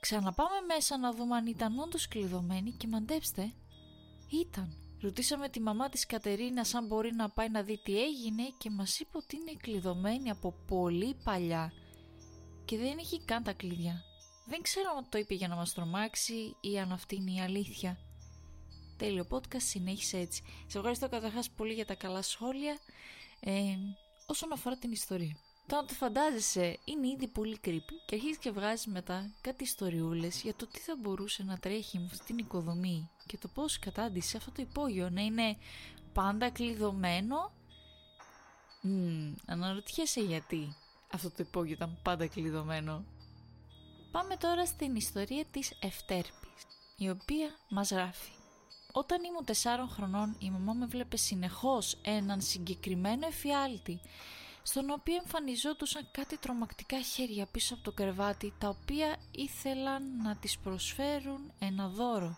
Ξαναπάμε 0.00 0.60
μέσα 0.66 0.98
να 0.98 1.12
δούμε 1.12 1.36
αν 1.36 1.46
ήταν 1.46 1.78
όντως 1.78 2.08
κλειδωμένη 2.08 2.72
και 2.72 2.88
μαντέψτε, 2.88 3.52
ήταν. 4.30 4.76
Ρωτήσαμε 5.00 5.48
τη 5.48 5.60
μαμά 5.60 5.88
της 5.88 6.06
Κατερίνας 6.06 6.74
αν 6.74 6.86
μπορεί 6.86 7.14
να 7.14 7.30
πάει 7.30 7.48
να 7.48 7.62
δει 7.62 7.80
τι 7.82 8.02
έγινε 8.02 8.42
και 8.58 8.70
μας 8.70 9.00
είπε 9.00 9.16
ότι 9.16 9.36
είναι 9.36 9.52
κλειδωμένη 9.62 10.30
από 10.30 10.54
πολύ 10.66 11.16
παλιά 11.24 11.72
και 12.64 12.76
δεν 12.76 12.98
έχει 12.98 13.20
καν 13.24 13.42
τα 13.42 13.52
κλειδιά. 13.52 14.04
Δεν 14.46 14.62
ξέρω 14.62 14.88
αν 14.96 15.06
το 15.08 15.18
είπε 15.18 15.34
για 15.34 15.48
να 15.48 15.54
μας 15.54 15.74
τρομάξει 15.74 16.56
ή 16.60 16.78
αν 16.78 16.92
αυτή 16.92 17.16
είναι 17.16 17.32
η 17.32 17.40
αλήθεια. 17.40 17.98
Τέλειο 18.96 19.26
podcast, 19.30 19.62
συνέχισε 19.62 20.18
έτσι. 20.18 20.42
Σε 20.66 20.78
ευχαριστώ 20.78 21.08
καταρχάς 21.08 21.50
πολύ 21.50 21.72
για 21.72 21.86
τα 21.86 21.94
καλά 21.94 22.22
σχόλια 22.22 22.78
ε, 23.40 23.76
όσον 24.26 24.52
αφορά 24.52 24.76
την 24.76 24.92
ιστορία. 24.92 25.36
Τώρα 25.66 25.84
το 25.84 25.94
φαντάζεσαι 25.94 26.78
είναι 26.84 27.08
ήδη 27.08 27.28
πολύ 27.28 27.58
creepy 27.64 27.94
και 28.06 28.14
αρχίζεις 28.14 28.38
και 28.38 28.50
βγάζεις 28.50 28.86
μετά 28.86 29.34
κάτι 29.40 29.64
ιστοριούλες 29.64 30.42
για 30.42 30.54
το 30.54 30.66
τι 30.66 30.78
θα 30.78 30.96
μπορούσε 31.00 31.42
να 31.42 31.58
τρέχει 31.58 31.98
με 31.98 32.08
αυτή 32.10 32.24
την 32.24 32.38
οικοδομή 32.38 33.10
και 33.26 33.38
το 33.38 33.48
πώς 33.48 33.78
κατάντησε 33.78 34.36
αυτό 34.36 34.50
το 34.50 34.62
υπόγειο 34.62 35.10
να 35.10 35.20
είναι 35.20 35.56
πάντα 36.12 36.50
κλειδωμένο. 36.50 37.52
Mm, 38.84 39.34
αναρωτιέσαι 39.46 40.20
γιατί 40.20 40.76
αυτό 41.14 41.28
το 41.30 41.36
υπόγειο 41.38 41.72
ήταν 41.72 41.98
πάντα 42.02 42.26
κλειδωμένο. 42.26 43.04
Πάμε 44.10 44.36
τώρα 44.36 44.66
στην 44.66 44.96
ιστορία 44.96 45.44
της 45.50 45.72
Ευτέρπης, 45.80 46.66
η 46.96 47.10
οποία 47.10 47.48
μας 47.70 47.90
γράφει. 47.90 48.30
Όταν 48.92 49.24
ήμουν 49.24 49.44
τεσσάρων 49.44 49.88
χρονών 49.88 50.36
η 50.38 50.50
μαμά 50.50 50.72
με 50.72 50.86
βλέπε 50.86 51.16
συνεχώς 51.16 51.98
έναν 52.02 52.40
συγκεκριμένο 52.40 53.26
εφιάλτη 53.26 54.00
στον 54.62 54.90
οποίο 54.90 55.14
εμφανιζόντουσαν 55.14 56.08
κάτι 56.10 56.38
τρομακτικά 56.38 57.00
χέρια 57.00 57.46
πίσω 57.46 57.74
από 57.74 57.82
το 57.82 57.92
κρεβάτι 57.92 58.52
τα 58.58 58.68
οποία 58.68 59.16
ήθελαν 59.30 60.22
να 60.22 60.36
της 60.36 60.58
προσφέρουν 60.58 61.52
ένα 61.58 61.88
δώρο. 61.88 62.36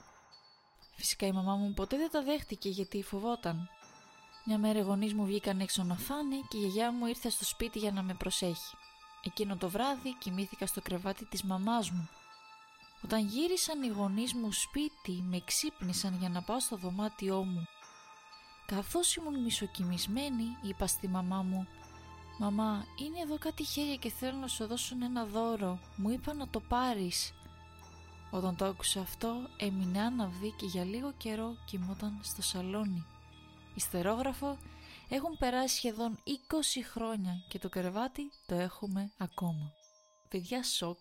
Φυσικά 0.97 1.27
η 1.27 1.33
μαμά 1.33 1.55
μου 1.55 1.73
ποτέ 1.75 1.97
δεν 1.97 2.11
τα 2.11 2.23
δέχτηκε 2.23 2.69
γιατί 2.69 3.03
φοβόταν. 3.03 3.71
Μια 4.49 4.59
μέρα 4.59 4.79
οι 4.79 4.83
γονείς 4.83 5.15
μου 5.15 5.25
βγήκαν 5.25 5.61
έξω 5.61 5.83
να 5.83 5.97
φάνε 5.97 6.37
και 6.49 6.57
η 6.57 6.61
γιαγιά 6.61 6.93
μου 6.93 7.07
ήρθε 7.07 7.31
στο 7.31 7.45
σπίτι 7.45 7.79
για 7.79 7.93
να 7.93 8.03
με 8.03 8.15
προσέχει. 8.15 8.77
Εκείνο 9.23 9.57
το 9.57 9.69
βράδυ 9.69 10.15
κοιμήθηκα 10.19 10.67
στο 10.67 10.81
κρεβάτι 10.81 11.25
της 11.25 11.43
μαμάς 11.43 11.91
μου. 11.91 12.09
Όταν 13.05 13.27
γύρισαν 13.27 13.83
οι 13.83 13.89
γονείς 13.89 14.35
μου 14.35 14.53
σπίτι 14.53 15.23
με 15.23 15.43
ξύπνησαν 15.45 16.17
για 16.19 16.29
να 16.29 16.43
πάω 16.43 16.61
στο 16.61 16.77
δωμάτιό 16.77 17.45
μου. 17.45 17.67
Καθώς 18.67 19.17
ήμουν 19.17 19.43
μισοκοιμισμένη 19.43 20.57
είπα 20.63 20.87
στη 20.87 21.09
μαμά 21.09 21.43
μου 21.43 21.67
«Μαμά, 22.39 22.85
είναι 22.97 23.21
εδώ 23.21 23.39
κάτι 23.39 23.65
χέρια 23.65 23.97
και 23.97 24.11
θέλω 24.11 24.39
να 24.39 24.47
σου 24.49 24.67
δώσουν 24.67 25.03
ένα 25.03 25.25
δώρο. 25.25 25.79
Μου 25.97 26.11
είπα 26.11 26.35
να 26.35 26.49
το 26.49 26.61
πάρεις». 26.61 27.35
Όταν 28.31 28.57
το 28.57 28.65
άκουσα 28.65 29.01
αυτό 29.01 29.35
έμεινε 29.57 30.01
άναυδη 30.01 30.55
και 30.57 30.67
για 30.67 30.85
λίγο 30.85 31.13
καιρό 31.17 31.57
κοιμόταν 31.65 32.19
στο 32.23 32.43
σαλόνι. 32.43 33.07
Ιστερόγραφο 33.77 34.59
έχουν 35.09 35.37
περάσει 35.39 35.77
σχεδόν 35.77 36.19
20 36.27 36.31
χρόνια 36.93 37.45
και 37.49 37.59
το 37.59 37.69
κρεβάτι 37.69 38.31
το 38.47 38.55
έχουμε 38.55 39.13
ακόμα. 39.19 39.73
Παιδιά 40.29 40.63
σοκ, 40.63 40.99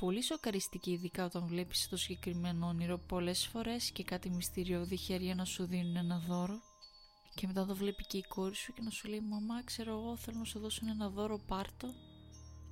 πολύ 0.00 0.22
σοκαριστική 0.22 0.90
ειδικά 0.90 1.24
όταν 1.24 1.46
βλέπεις 1.46 1.88
το 1.88 1.96
συγκεκριμένο 1.96 2.66
όνειρο 2.66 2.98
πολλές 2.98 3.46
φορές 3.46 3.90
και 3.90 4.04
κάτι 4.04 4.30
μυστηριώδη 4.30 4.96
χέρια 4.96 5.34
να 5.34 5.44
σου 5.44 5.66
δίνουν 5.66 5.96
ένα 5.96 6.18
δώρο 6.18 6.60
και 7.34 7.46
μετά 7.46 7.66
το 7.66 7.76
βλέπει 7.76 8.04
και 8.06 8.16
η 8.16 8.24
κόρη 8.28 8.54
σου 8.54 8.72
και 8.72 8.82
να 8.82 8.90
σου 8.90 9.08
λέει 9.08 9.20
«Μαμά, 9.20 9.62
ξέρω 9.64 9.90
εγώ, 9.90 10.16
θέλω 10.16 10.38
να 10.38 10.44
σου 10.44 10.58
δώσω 10.58 10.80
ένα 10.88 11.08
δώρο, 11.08 11.38
πάρτο». 11.46 11.88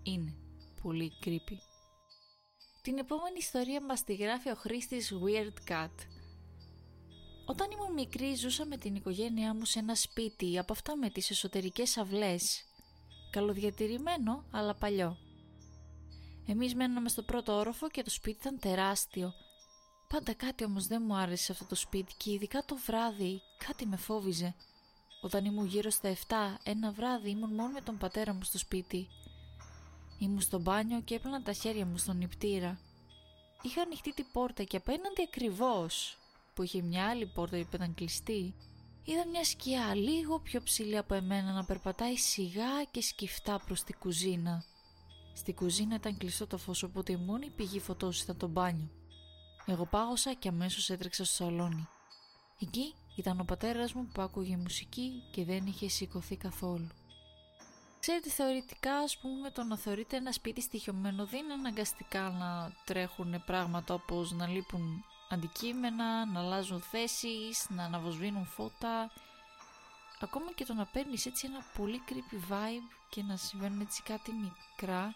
Είναι 0.02 0.34
πολύ 0.82 1.12
creepy. 1.24 1.58
Την 2.82 2.98
επόμενη 2.98 3.38
ιστορία 3.38 3.80
μας 3.84 4.04
τη 4.04 4.14
γράφει 4.14 4.50
ο 4.50 4.54
Χρήστης 4.54 5.12
Weird 5.12 5.70
Cat. 5.70 6.13
Όταν 7.46 7.70
ήμουν 7.70 7.92
μικρή 7.92 8.34
ζούσα 8.34 8.64
με 8.64 8.76
την 8.76 8.94
οικογένειά 8.94 9.54
μου 9.54 9.64
σε 9.64 9.78
ένα 9.78 9.94
σπίτι 9.94 10.58
από 10.58 10.72
αυτά 10.72 10.96
με 10.96 11.10
τις 11.10 11.30
εσωτερικές 11.30 11.96
αυλές. 11.96 12.64
Καλοδιατηρημένο 13.30 14.44
αλλά 14.50 14.74
παλιό. 14.74 15.18
Εμείς 16.46 16.74
μέναμε 16.74 17.08
στο 17.08 17.22
πρώτο 17.22 17.52
όροφο 17.52 17.90
και 17.90 18.02
το 18.02 18.10
σπίτι 18.10 18.38
ήταν 18.40 18.58
τεράστιο. 18.58 19.32
Πάντα 20.08 20.34
κάτι 20.34 20.64
όμως 20.64 20.86
δεν 20.86 21.02
μου 21.06 21.16
άρεσε 21.16 21.44
σε 21.44 21.52
αυτό 21.52 21.64
το 21.64 21.74
σπίτι 21.74 22.14
και 22.16 22.32
ειδικά 22.32 22.64
το 22.64 22.76
βράδυ 22.86 23.40
κάτι 23.66 23.86
με 23.86 23.96
φόβιζε. 23.96 24.54
Όταν 25.20 25.44
ήμουν 25.44 25.66
γύρω 25.66 25.90
στα 25.90 26.14
7, 26.28 26.34
ένα 26.62 26.92
βράδυ 26.92 27.30
ήμουν 27.30 27.54
μόνο 27.54 27.68
με 27.68 27.80
τον 27.80 27.98
πατέρα 27.98 28.34
μου 28.34 28.42
στο 28.42 28.58
σπίτι. 28.58 29.08
Ήμουν 30.18 30.40
στο 30.40 30.58
μπάνιο 30.58 31.00
και 31.00 31.14
έπλανα 31.14 31.42
τα 31.42 31.52
χέρια 31.52 31.86
μου 31.86 31.96
στον 31.96 32.16
νηπτήρα. 32.16 32.80
Είχα 33.62 33.82
ανοιχτή 33.82 34.12
την 34.14 34.26
πόρτα 34.32 34.62
και 34.62 34.76
απέναντι 34.76 35.22
ακριβώς, 35.22 36.18
που 36.54 36.62
είχε 36.62 36.82
μια 36.82 37.08
άλλη 37.08 37.26
πόρτα 37.26 37.56
που 37.56 37.68
ήταν 37.74 37.94
κλειστή, 37.94 38.54
είδα 39.04 39.26
μια 39.26 39.44
σκιά 39.44 39.94
λίγο 39.94 40.40
πιο 40.40 40.62
ψηλή 40.62 40.96
από 40.96 41.14
εμένα 41.14 41.52
να 41.52 41.64
περπατάει 41.64 42.16
σιγά 42.16 42.84
και 42.90 43.02
σκυφτά 43.02 43.60
προς 43.66 43.84
την 43.84 43.98
κουζίνα. 43.98 44.64
Στη 45.34 45.54
κουζίνα 45.54 45.94
ήταν 45.94 46.16
κλειστό 46.16 46.46
το 46.46 46.58
φως 46.58 46.82
οπότε 46.82 47.12
η 47.12 47.16
μόνη 47.16 47.50
πηγή 47.50 47.80
φωτός 47.80 48.22
ήταν 48.22 48.36
το 48.36 48.48
μπάνιο. 48.48 48.90
Εγώ 49.66 49.86
πάγωσα 49.86 50.34
και 50.34 50.48
αμέσως 50.48 50.90
έτρεξα 50.90 51.24
στο 51.24 51.34
σαλόνι. 51.34 51.88
Εκεί 52.60 52.94
ήταν 53.16 53.40
ο 53.40 53.44
πατέρας 53.44 53.92
μου 53.92 54.08
που 54.14 54.22
άκουγε 54.22 54.56
μουσική 54.56 55.22
και 55.32 55.44
δεν 55.44 55.66
είχε 55.66 55.88
σηκωθεί 55.88 56.36
καθόλου. 56.36 56.88
Ξέρετε, 58.00 58.30
θεωρητικά, 58.30 58.96
ας 58.96 59.18
πούμε, 59.18 59.50
το 59.50 59.62
να 59.62 59.78
θεωρείτε 59.78 60.16
ένα 60.16 60.32
σπίτι 60.32 60.60
στοιχειωμένο 60.60 61.26
δεν 61.26 61.44
είναι 61.44 61.52
αναγκαστικά 61.52 62.30
να 62.30 62.72
τρέχουν 62.84 63.42
πράγματα 63.46 63.94
όπως 63.94 64.32
να 64.32 64.46
λείπουν 64.46 65.04
αντικείμενα, 65.28 66.26
να 66.26 66.40
αλλάζουν 66.40 66.80
θέσεις, 66.80 67.66
να 67.68 67.84
αναβοσβήνουν 67.84 68.46
φώτα. 68.46 69.10
Ακόμα 70.20 70.52
και 70.54 70.64
το 70.64 70.74
να 70.74 70.84
παίρνεις 70.84 71.26
έτσι 71.26 71.46
ένα 71.46 71.64
πολύ 71.76 72.02
creepy 72.08 72.52
vibe 72.52 72.88
και 73.08 73.22
να 73.22 73.36
συμβαίνουν 73.36 73.80
έτσι 73.80 74.02
κάτι 74.02 74.32
μικρά. 74.32 75.14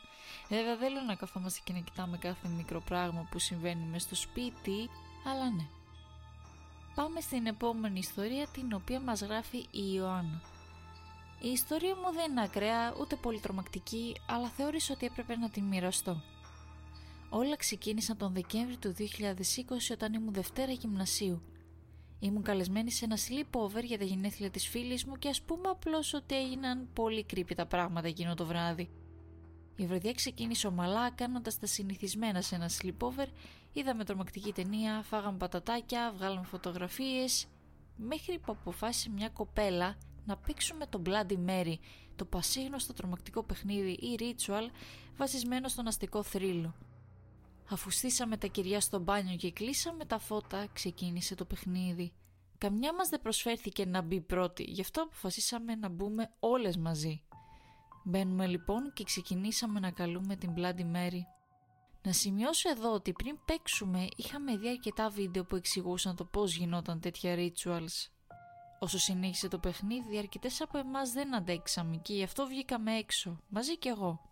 Βέβαια 0.48 0.76
δεν 0.76 0.92
λέω 0.92 1.02
να 1.02 1.14
καθόμαστε 1.14 1.60
και 1.64 1.72
να 1.72 1.78
κοιτάμε 1.78 2.18
κάθε 2.18 2.48
μικρό 2.48 2.80
πράγμα 2.80 3.26
που 3.30 3.38
συμβαίνει 3.38 3.84
μες 3.84 4.02
στο 4.02 4.14
σπίτι, 4.14 4.90
αλλά 5.24 5.50
ναι. 5.50 5.66
Πάμε 6.94 7.20
στην 7.20 7.46
επόμενη 7.46 7.98
ιστορία 7.98 8.46
την 8.46 8.72
οποία 8.72 9.00
μας 9.00 9.20
γράφει 9.22 9.56
η 9.56 9.92
Ιωάννα. 9.94 10.40
Η 11.40 11.48
ιστορία 11.48 11.94
μου 11.94 12.12
δεν 12.12 12.30
είναι 12.30 12.42
ακραία 12.42 12.94
ούτε 13.00 13.16
πολύ 13.16 13.40
τρομακτική, 13.40 14.20
αλλά 14.26 14.48
θεώρησα 14.48 14.92
ότι 14.92 15.06
έπρεπε 15.06 15.36
να 15.36 15.50
την 15.50 15.64
μοιραστώ. 15.64 16.22
Όλα 17.30 17.56
ξεκίνησαν 17.56 18.16
τον 18.16 18.32
Δεκέμβρη 18.32 18.76
του 18.76 18.94
2020 18.98 19.02
όταν 19.92 20.12
ήμουν 20.12 20.32
Δευτέρα 20.32 20.72
Γυμνασίου. 20.72 21.42
Ήμουν 22.18 22.42
καλεσμένη 22.42 22.90
σε 22.90 23.04
ένα 23.04 23.16
sleepover 23.16 23.84
για 23.84 23.98
τα 23.98 24.04
γενέθλια 24.04 24.50
της 24.50 24.68
φίλης 24.68 25.04
μου 25.04 25.16
και 25.16 25.28
ας 25.28 25.42
πούμε 25.42 25.68
απλώς 25.68 26.14
ότι 26.14 26.36
έγιναν 26.36 26.88
πολύ 26.92 27.24
κρύπη 27.24 27.54
τα 27.54 27.66
πράγματα 27.66 28.08
εκείνο 28.08 28.34
το 28.34 28.46
βράδυ. 28.46 28.90
Η 29.76 29.86
βραδιά 29.86 30.12
ξεκίνησε 30.12 30.66
ομαλά 30.66 31.10
κάνοντας 31.10 31.58
τα 31.58 31.66
συνηθισμένα 31.66 32.42
σε 32.42 32.54
ένα 32.54 32.70
sleepover, 32.80 33.26
είδαμε 33.72 34.04
τρομακτική 34.04 34.52
ταινία, 34.52 35.02
φάγαμε 35.02 35.36
πατατάκια, 35.36 36.12
βγάλαμε 36.16 36.46
φωτογραφίες, 36.46 37.46
μέχρι 37.96 38.38
που 38.38 38.52
αποφάσισε 38.52 39.10
μια 39.10 39.28
κοπέλα 39.28 39.96
να 40.26 40.36
παίξουμε 40.36 40.86
το 40.86 41.02
Bloody 41.06 41.48
Mary, 41.48 41.74
το 42.16 42.24
πασίγνωστο 42.24 42.92
τρομακτικό 42.92 43.42
παιχνίδι 43.42 43.90
ή 43.90 44.18
ritual 44.18 44.70
βασισμένο 45.16 45.68
στον 45.68 45.86
αστικό 45.86 46.22
θρύλο. 46.22 46.74
Αφού 47.70 47.90
στήσαμε 47.90 48.36
τα 48.36 48.46
κυριά 48.46 48.80
στο 48.80 48.98
μπάνιο 48.98 49.36
και 49.36 49.52
κλείσαμε 49.52 50.04
τα 50.04 50.18
φώτα, 50.18 50.66
ξεκίνησε 50.72 51.34
το 51.34 51.44
παιχνίδι. 51.44 52.12
Καμιά 52.58 52.94
μας 52.94 53.08
δεν 53.08 53.20
προσφέρθηκε 53.20 53.86
να 53.86 54.02
μπει 54.02 54.20
πρώτη, 54.20 54.62
γι' 54.62 54.80
αυτό 54.80 55.02
αποφασίσαμε 55.02 55.74
να 55.74 55.88
μπούμε 55.88 56.30
όλες 56.38 56.76
μαζί. 56.76 57.22
Μπαίνουμε 58.04 58.46
λοιπόν 58.46 58.92
και 58.92 59.04
ξεκινήσαμε 59.04 59.80
να 59.80 59.90
καλούμε 59.90 60.36
την 60.36 60.54
Bloody 60.56 60.94
Mary. 60.94 61.20
Να 62.02 62.12
σημειώσω 62.12 62.70
εδώ 62.70 62.92
ότι 62.92 63.12
πριν 63.12 63.38
παίξουμε 63.44 64.06
είχαμε 64.16 64.56
δει 64.56 64.68
αρκετά 64.68 65.08
βίντεο 65.08 65.44
που 65.44 65.56
εξηγούσαν 65.56 66.16
το 66.16 66.24
πώς 66.24 66.56
γινόταν 66.56 67.00
τέτοια 67.00 67.36
rituals. 67.36 68.10
Όσο 68.78 68.98
συνέχισε 68.98 69.48
το 69.48 69.58
παιχνίδι, 69.58 70.18
αρκετές 70.18 70.60
από 70.60 70.78
εμάς 70.78 71.12
δεν 71.12 71.34
αντέξαμε 71.34 71.96
και 71.96 72.14
γι' 72.14 72.22
αυτό 72.22 72.46
βγήκαμε 72.46 72.96
έξω, 72.96 73.40
μαζί 73.48 73.78
κι 73.78 73.88
εγώ. 73.88 74.27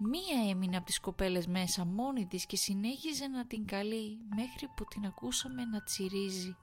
Μία 0.00 0.50
έμεινε 0.50 0.76
από 0.76 0.86
τις 0.86 1.00
κοπέλες 1.00 1.46
μέσα 1.46 1.84
μόνη 1.84 2.26
της 2.26 2.46
και 2.46 2.56
συνέχιζε 2.56 3.26
να 3.26 3.46
την 3.46 3.66
καλεί 3.66 4.18
μέχρι 4.36 4.68
που 4.76 4.84
την 4.84 5.04
ακούσαμε 5.04 5.64
να 5.64 5.82
τσιρίζει. 5.82 6.56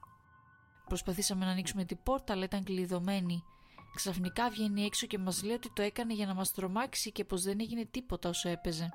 Προσπαθήσαμε 0.86 1.44
να 1.44 1.50
ανοίξουμε 1.50 1.84
την 1.84 1.98
πόρτα 2.02 2.32
αλλά 2.32 2.44
ήταν 2.44 2.64
κλειδωμένη. 2.64 3.44
Ξαφνικά 3.94 4.50
βγαίνει 4.50 4.84
έξω 4.84 5.06
και 5.06 5.18
μας 5.18 5.42
λέει 5.42 5.54
ότι 5.54 5.72
το 5.72 5.82
έκανε 5.82 6.14
για 6.14 6.26
να 6.26 6.34
μας 6.34 6.52
τρομάξει 6.52 7.12
και 7.12 7.24
πως 7.24 7.42
δεν 7.42 7.60
έγινε 7.60 7.84
τίποτα 7.84 8.28
όσο 8.28 8.48
έπαιζε. 8.48 8.88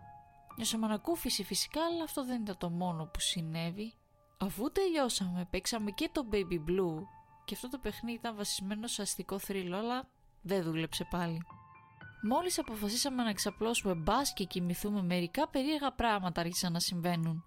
Νιώσαμε 0.56 0.86
ανακούφιση 0.86 1.44
φυσικά 1.44 1.86
αλλά 1.86 2.04
αυτό 2.04 2.26
δεν 2.26 2.42
ήταν 2.42 2.58
το 2.58 2.70
μόνο 2.70 3.06
που 3.06 3.20
συνέβη. 3.20 3.94
Αφού 4.38 4.72
τελειώσαμε 4.72 5.48
παίξαμε 5.50 5.92
και 5.92 6.10
το 6.12 6.28
Baby 6.32 6.70
Blue 6.70 7.02
και 7.46 7.56
αυτό 7.56 7.70
το 7.70 7.78
παιχνίδι 7.78 8.18
ήταν 8.18 8.36
βασισμένο 8.36 8.88
σε 8.88 9.02
αστικό 9.02 9.40
θρύλο 9.40 9.78
αλλά 9.78 10.10
δεν 10.42 10.64
δούλεψε 10.64 11.08
πάλι. 11.10 11.42
Μόλις 12.24 12.60
αποφασίσαμε 12.60 13.24
να 13.24 13.34
ξαπλώσουμε 13.34 13.94
μπας 13.94 14.34
και 14.34 14.44
κοιμηθούμε 14.44 15.02
μερικά 15.02 15.48
περίεργα 15.48 15.92
πράγματα 15.92 16.42
άρχισαν 16.42 16.72
να 16.72 16.80
συμβαίνουν. 16.80 17.46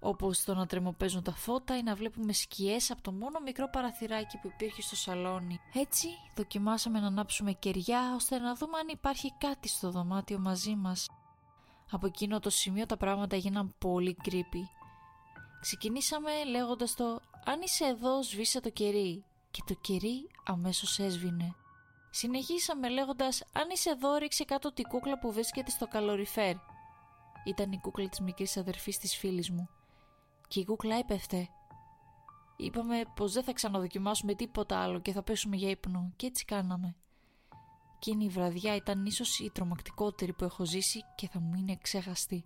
Όπως 0.00 0.44
το 0.44 0.54
να 0.54 0.66
τρεμοπαίζουν 0.66 1.22
τα 1.22 1.32
φώτα 1.32 1.76
ή 1.76 1.82
να 1.82 1.94
βλέπουμε 1.94 2.32
σκιές 2.32 2.90
από 2.90 3.02
το 3.02 3.12
μόνο 3.12 3.40
μικρό 3.44 3.68
παραθυράκι 3.70 4.38
που 4.38 4.46
υπήρχε 4.46 4.82
στο 4.82 4.96
σαλόνι. 4.96 5.60
Έτσι 5.74 6.08
δοκιμάσαμε 6.36 7.00
να 7.00 7.06
ανάψουμε 7.06 7.52
κεριά 7.52 8.12
ώστε 8.14 8.38
να 8.38 8.54
δούμε 8.54 8.78
αν 8.78 8.88
υπάρχει 8.88 9.34
κάτι 9.38 9.68
στο 9.68 9.90
δωμάτιο 9.90 10.38
μαζί 10.38 10.74
μας. 10.74 11.06
Από 11.90 12.06
εκείνο 12.06 12.40
το 12.40 12.50
σημείο 12.50 12.86
τα 12.86 12.96
πράγματα 12.96 13.36
έγιναν 13.36 13.74
πολύ 13.78 14.16
creepy. 14.24 14.64
Ξεκινήσαμε 15.60 16.44
λέγοντας 16.44 16.94
το 16.94 17.04
«Αν 17.44 17.60
είσαι 17.60 17.84
εδώ 17.84 18.22
σβήσε 18.22 18.60
το 18.60 18.70
κερί» 18.70 19.24
και 19.50 19.62
το 19.66 19.74
κερί 19.80 20.30
αμέσως 20.44 20.98
έσβηνε. 20.98 21.54
Συνεχίσαμε 22.10 22.88
λέγοντας 22.88 23.42
«Αν 23.52 23.70
είσαι 23.72 23.90
εδώ 23.90 24.16
ρίξε 24.16 24.44
κάτω 24.44 24.72
την 24.72 24.88
κούκλα 24.88 25.18
που 25.18 25.32
βρίσκεται 25.32 25.70
στο 25.70 25.86
καλοριφέρ». 25.86 26.54
Ήταν 27.44 27.72
η 27.72 27.78
κούκλα 27.78 28.08
της 28.08 28.20
μικρής 28.20 28.56
αδερφής 28.56 28.98
της 28.98 29.16
φίλης 29.16 29.50
μου. 29.50 29.68
Και 30.48 30.60
η 30.60 30.64
κούκλα 30.64 30.96
έπεφτε. 30.96 31.48
Είπαμε 32.56 33.02
πως 33.14 33.32
δεν 33.32 33.42
θα 33.42 33.52
ξαναδοκιμάσουμε 33.52 34.34
τίποτα 34.34 34.78
άλλο 34.78 35.00
και 35.00 35.12
θα 35.12 35.22
πέσουμε 35.22 35.56
για 35.56 35.70
ύπνο 35.70 36.12
και 36.16 36.26
έτσι 36.26 36.44
κάναμε. 36.44 36.96
Εκείνη 37.96 38.24
η 38.24 38.28
βραδιά 38.28 38.74
ήταν 38.74 39.06
ίσως 39.06 39.38
η 39.38 39.50
τρομακτικότερη 39.50 40.32
που 40.32 40.44
έχω 40.44 40.64
ζήσει 40.64 41.04
και 41.14 41.28
θα 41.28 41.40
μου 41.40 41.54
είναι 41.54 41.78
ξεχαστή. 41.82 42.44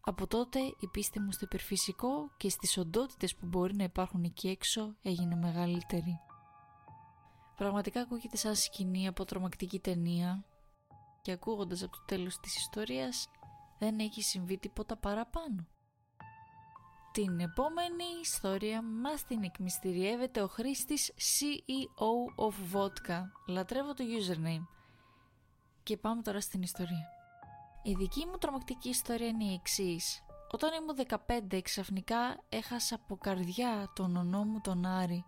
Από 0.00 0.26
τότε 0.26 0.58
η 0.58 0.88
πίστη 0.92 1.20
μου 1.20 1.32
στο 1.32 1.44
υπερφυσικό 1.44 2.30
και 2.36 2.48
στις 2.48 2.78
οντότητες 2.78 3.36
που 3.36 3.46
μπορεί 3.46 3.74
να 3.74 3.84
υπάρχουν 3.84 4.24
εκεί 4.24 4.48
έξω 4.48 4.96
έγινε 5.02 5.36
μεγαλύτερη. 5.36 6.20
Πραγματικά 7.56 8.00
ακούγεται 8.00 8.36
σαν 8.36 8.54
σκηνή 8.54 9.06
από 9.06 9.24
τρομακτική 9.24 9.80
ταινία 9.80 10.44
και 11.22 11.32
ακούγοντας 11.32 11.82
από 11.82 11.96
το 11.96 12.02
τέλος 12.06 12.40
της 12.40 12.56
ιστορίας 12.56 13.28
δεν 13.78 13.98
έχει 13.98 14.22
συμβεί 14.22 14.58
τίποτα 14.58 14.96
παραπάνω. 14.96 15.66
Την 17.12 17.40
επόμενη 17.40 18.04
ιστορία 18.22 18.82
μας 18.82 19.24
την 19.24 19.42
εκμυστηριεύεται 19.42 20.42
ο 20.42 20.46
χρήστης 20.46 21.12
CEO 21.16 22.44
of 22.46 22.76
Vodka. 22.76 23.22
Λατρεύω 23.46 23.94
το 23.94 24.04
username. 24.04 24.66
Και 25.82 25.96
πάμε 25.96 26.22
τώρα 26.22 26.40
στην 26.40 26.62
ιστορία. 26.62 27.08
Η 27.82 27.94
δική 27.94 28.26
μου 28.26 28.38
τρομακτική 28.38 28.88
ιστορία 28.88 29.26
είναι 29.26 29.44
η 29.44 29.52
εξής. 29.52 30.22
Όταν 30.50 30.70
ήμουν 30.74 30.96
15 31.52 31.60
ξαφνικά 31.62 32.44
έχασα 32.48 32.94
από 32.94 33.16
καρδιά 33.16 33.92
τον 33.94 34.16
ονό 34.16 34.44
μου 34.44 34.60
τον 34.60 34.86
Άρη 34.86 35.24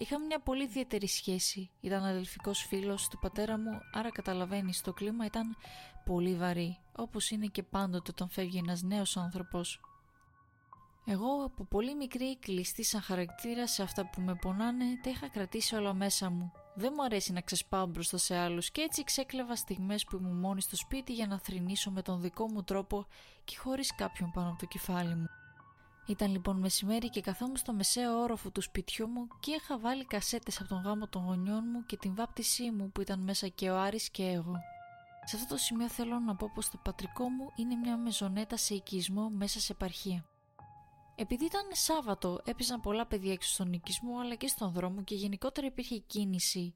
Είχαμε 0.00 0.24
μια 0.24 0.40
πολύ 0.40 0.62
ιδιαίτερη 0.62 1.08
σχέση. 1.08 1.70
Ήταν 1.80 2.04
αδελφικός 2.04 2.66
φίλος 2.68 3.08
του 3.08 3.18
πατέρα 3.18 3.58
μου, 3.58 3.80
άρα 3.92 4.10
καταλαβαίνεις 4.10 4.80
το 4.80 4.92
κλίμα 4.92 5.24
ήταν 5.24 5.56
πολύ 6.04 6.34
βαρύ, 6.34 6.78
όπως 6.96 7.30
είναι 7.30 7.46
και 7.46 7.62
πάντοτε 7.62 8.10
όταν 8.10 8.28
φεύγει 8.28 8.58
ένας 8.58 8.82
νέος 8.82 9.16
άνθρωπος. 9.16 9.80
Εγώ 11.06 11.44
από 11.44 11.64
πολύ 11.64 11.94
μικρή 11.94 12.38
κλειστή 12.38 12.84
σαν 12.84 13.00
χαρακτήρα 13.00 13.66
σε 13.66 13.82
αυτά 13.82 14.10
που 14.10 14.20
με 14.20 14.34
πονάνε 14.34 14.84
τα 15.02 15.10
είχα 15.10 15.28
κρατήσει 15.28 15.74
όλα 15.74 15.94
μέσα 15.94 16.30
μου. 16.30 16.52
Δεν 16.74 16.92
μου 16.96 17.04
αρέσει 17.04 17.32
να 17.32 17.40
ξεσπάω 17.40 17.86
μπροστά 17.86 18.16
σε 18.16 18.36
άλλους 18.36 18.70
και 18.70 18.80
έτσι 18.80 19.04
ξέκλεβα 19.04 19.56
στιγμές 19.56 20.04
που 20.04 20.16
ήμουν 20.16 20.36
μόνη 20.36 20.60
στο 20.60 20.76
σπίτι 20.76 21.12
για 21.12 21.26
να 21.26 21.38
θρυνήσω 21.38 21.90
με 21.90 22.02
τον 22.02 22.20
δικό 22.20 22.48
μου 22.50 22.62
τρόπο 22.62 23.06
και 23.44 23.58
χωρίς 23.58 23.94
κάποιον 23.94 24.30
πάνω 24.30 24.48
από 24.48 24.58
το 24.58 24.66
κεφάλι 24.66 25.14
μου. 25.14 25.28
Ήταν 26.08 26.30
λοιπόν 26.30 26.58
μεσημέρι 26.58 27.10
και 27.10 27.20
καθόμουν 27.20 27.56
στο 27.56 27.72
μεσαίο 27.72 28.20
όροφο 28.20 28.50
του 28.50 28.60
σπιτιού 28.60 29.08
μου 29.08 29.28
και 29.40 29.50
είχα 29.50 29.78
βάλει 29.78 30.04
κασέτες 30.04 30.60
από 30.60 30.68
τον 30.68 30.82
γάμο 30.82 31.08
των 31.08 31.24
γονιών 31.24 31.64
μου 31.72 31.84
και 31.86 31.96
την 31.96 32.14
βάπτισή 32.14 32.70
μου 32.70 32.90
που 32.90 33.00
ήταν 33.00 33.20
μέσα 33.20 33.48
και 33.48 33.70
ο 33.70 33.78
Άρης 33.78 34.10
και 34.10 34.22
εγώ. 34.22 34.56
Σε 35.24 35.36
αυτό 35.36 35.54
το 35.54 35.60
σημείο 35.60 35.88
θέλω 35.88 36.18
να 36.18 36.36
πω 36.36 36.50
πως 36.54 36.70
το 36.70 36.78
πατρικό 36.82 37.28
μου 37.28 37.52
είναι 37.56 37.74
μια 37.74 37.96
μεζονέτα 37.96 38.56
σε 38.56 38.74
οικισμό 38.74 39.28
μέσα 39.28 39.60
σε 39.60 39.72
επαρχία. 39.72 40.24
Επειδή 41.14 41.44
ήταν 41.44 41.62
Σάββατο, 41.72 42.40
έπαιζαν 42.44 42.80
πολλά 42.80 43.06
παιδιά 43.06 43.32
έξω 43.32 43.50
στον 43.50 43.72
οικισμό 43.72 44.18
αλλά 44.18 44.34
και 44.34 44.46
στον 44.46 44.72
δρόμο 44.72 45.02
και 45.02 45.14
γενικότερα 45.14 45.66
υπήρχε 45.66 45.98
κίνηση. 45.98 46.74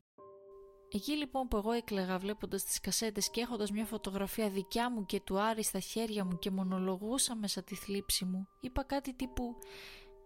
Εκεί 0.94 1.12
λοιπόν 1.12 1.49
που 1.49 1.56
εγώ 1.56 1.72
έκλαιγα 1.72 2.18
βλέποντας 2.18 2.64
τις 2.64 2.80
κασέτες 2.80 3.30
και 3.30 3.40
έχοντας 3.40 3.70
μια 3.70 3.84
φωτογραφία 3.84 4.50
δικιά 4.50 4.90
μου 4.90 5.06
και 5.06 5.20
του 5.20 5.40
Άρη 5.40 5.62
στα 5.62 5.80
χέρια 5.80 6.25
μου 6.25 6.38
και 6.38 6.50
μονολογούσα 6.50 7.37
μέσα 7.37 7.62
τη 7.62 7.75
θλίψη 7.75 8.25
μου, 8.25 8.49
είπα 8.61 8.82
κάτι 8.84 9.14
τύπου 9.14 9.56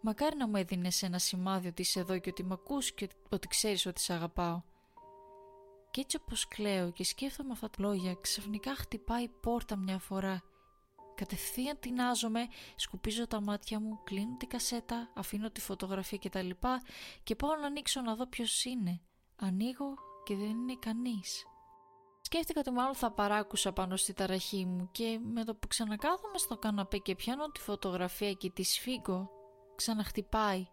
Μακάρι 0.00 0.36
να 0.36 0.48
μου 0.48 0.56
έδινες 0.56 1.02
ένα 1.02 1.18
σημάδι 1.18 1.68
ότι 1.68 1.82
είσαι 1.82 2.00
εδώ 2.00 2.18
και 2.18 2.30
ότι 2.30 2.44
με 2.44 2.54
ακούς 2.54 2.92
και 2.92 3.08
ότι 3.28 3.48
ξέρεις 3.48 3.86
ότι 3.86 4.00
σε 4.00 4.12
αγαπάω. 4.12 4.62
Και 5.90 6.00
έτσι 6.00 6.16
όπως 6.22 6.48
κλαίω 6.48 6.90
και 6.90 7.04
σκέφτομαι 7.04 7.52
αυτά 7.52 7.70
τα 7.70 7.82
λόγια, 7.82 8.14
ξαφνικά 8.20 8.74
χτυπάει 8.74 9.22
η 9.22 9.30
πόρτα 9.40 9.76
μια 9.76 9.98
φορά. 9.98 10.42
Κατευθείαν 11.14 11.78
τεινάζομαι, 11.80 12.46
σκουπίζω 12.76 13.26
τα 13.26 13.40
μάτια 13.40 13.80
μου, 13.80 14.00
κλείνω 14.04 14.36
την 14.36 14.48
κασέτα, 14.48 15.10
αφήνω 15.14 15.50
τη 15.50 15.60
φωτογραφία 15.60 16.18
κτλ. 16.18 16.48
Και, 16.48 16.56
και 17.22 17.36
πάω 17.36 17.56
να 17.56 17.66
ανοίξω 17.66 18.00
να 18.00 18.14
δω 18.14 18.26
ποιος 18.26 18.64
είναι. 18.64 19.00
Ανοίγω 19.36 19.94
και 20.26 20.36
δεν 20.36 20.50
είναι 20.50 20.76
κανείς. 20.78 21.46
Σκέφτηκα 22.20 22.60
ότι 22.60 22.70
μάλλον 22.70 22.94
θα 22.94 23.10
παράκουσα 23.10 23.72
πάνω 23.72 23.96
στη 23.96 24.12
ταραχή 24.12 24.64
μου 24.64 24.88
και 24.92 25.20
με 25.22 25.44
το 25.44 25.54
που 25.54 25.66
ξανακάθομαι 25.66 26.38
στο 26.38 26.56
καναπέ 26.56 26.98
και 26.98 27.14
πιάνω 27.14 27.50
τη 27.50 27.60
φωτογραφία 27.60 28.32
και 28.32 28.50
τη 28.50 28.62
σφίγγω, 28.62 29.30
ξαναχτυπάει. 29.74 30.66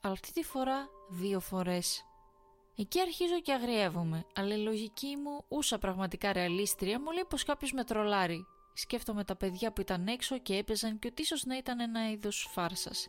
Αλλά 0.00 0.12
αυτή 0.12 0.32
τη 0.32 0.42
φορά 0.42 0.88
δύο 1.08 1.40
φορές. 1.40 2.04
Εκεί 2.76 3.00
αρχίζω 3.00 3.40
και 3.40 3.52
αγριεύομαι, 3.52 4.26
αλλά 4.34 4.54
η 4.54 4.58
λογική 4.58 5.16
μου, 5.16 5.44
ούσα 5.48 5.78
πραγματικά 5.78 6.32
ρεαλίστρια, 6.32 7.00
μου 7.00 7.10
λέει 7.10 7.24
πως 7.28 7.44
κάποιος 7.44 7.72
με 7.72 7.84
τρολάρει. 7.84 8.46
Σκέφτομαι 8.74 9.24
τα 9.24 9.36
παιδιά 9.36 9.72
που 9.72 9.80
ήταν 9.80 10.06
έξω 10.06 10.38
και 10.38 10.56
έπαιζαν 10.56 10.98
και 10.98 11.08
ότι 11.08 11.22
ίσως 11.22 11.44
να 11.44 11.56
ήταν 11.56 11.80
ένα 11.80 12.10
είδος 12.10 12.48
φάρσας. 12.50 13.08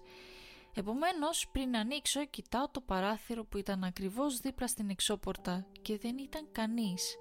Επομένως, 0.74 1.50
πριν 1.52 1.76
ανοίξω, 1.76 2.26
κοιτάω 2.26 2.70
το 2.70 2.82
παράθυρο 2.82 3.46
που 3.46 3.58
ήταν 3.58 3.84
ακριβώς 3.84 4.38
δίπλα 4.38 4.68
στην 4.68 4.90
εξώπορτα 4.90 5.66
και 5.82 5.98
δεν 5.98 6.18
ήταν 6.18 6.48
κανείς. 6.52 7.16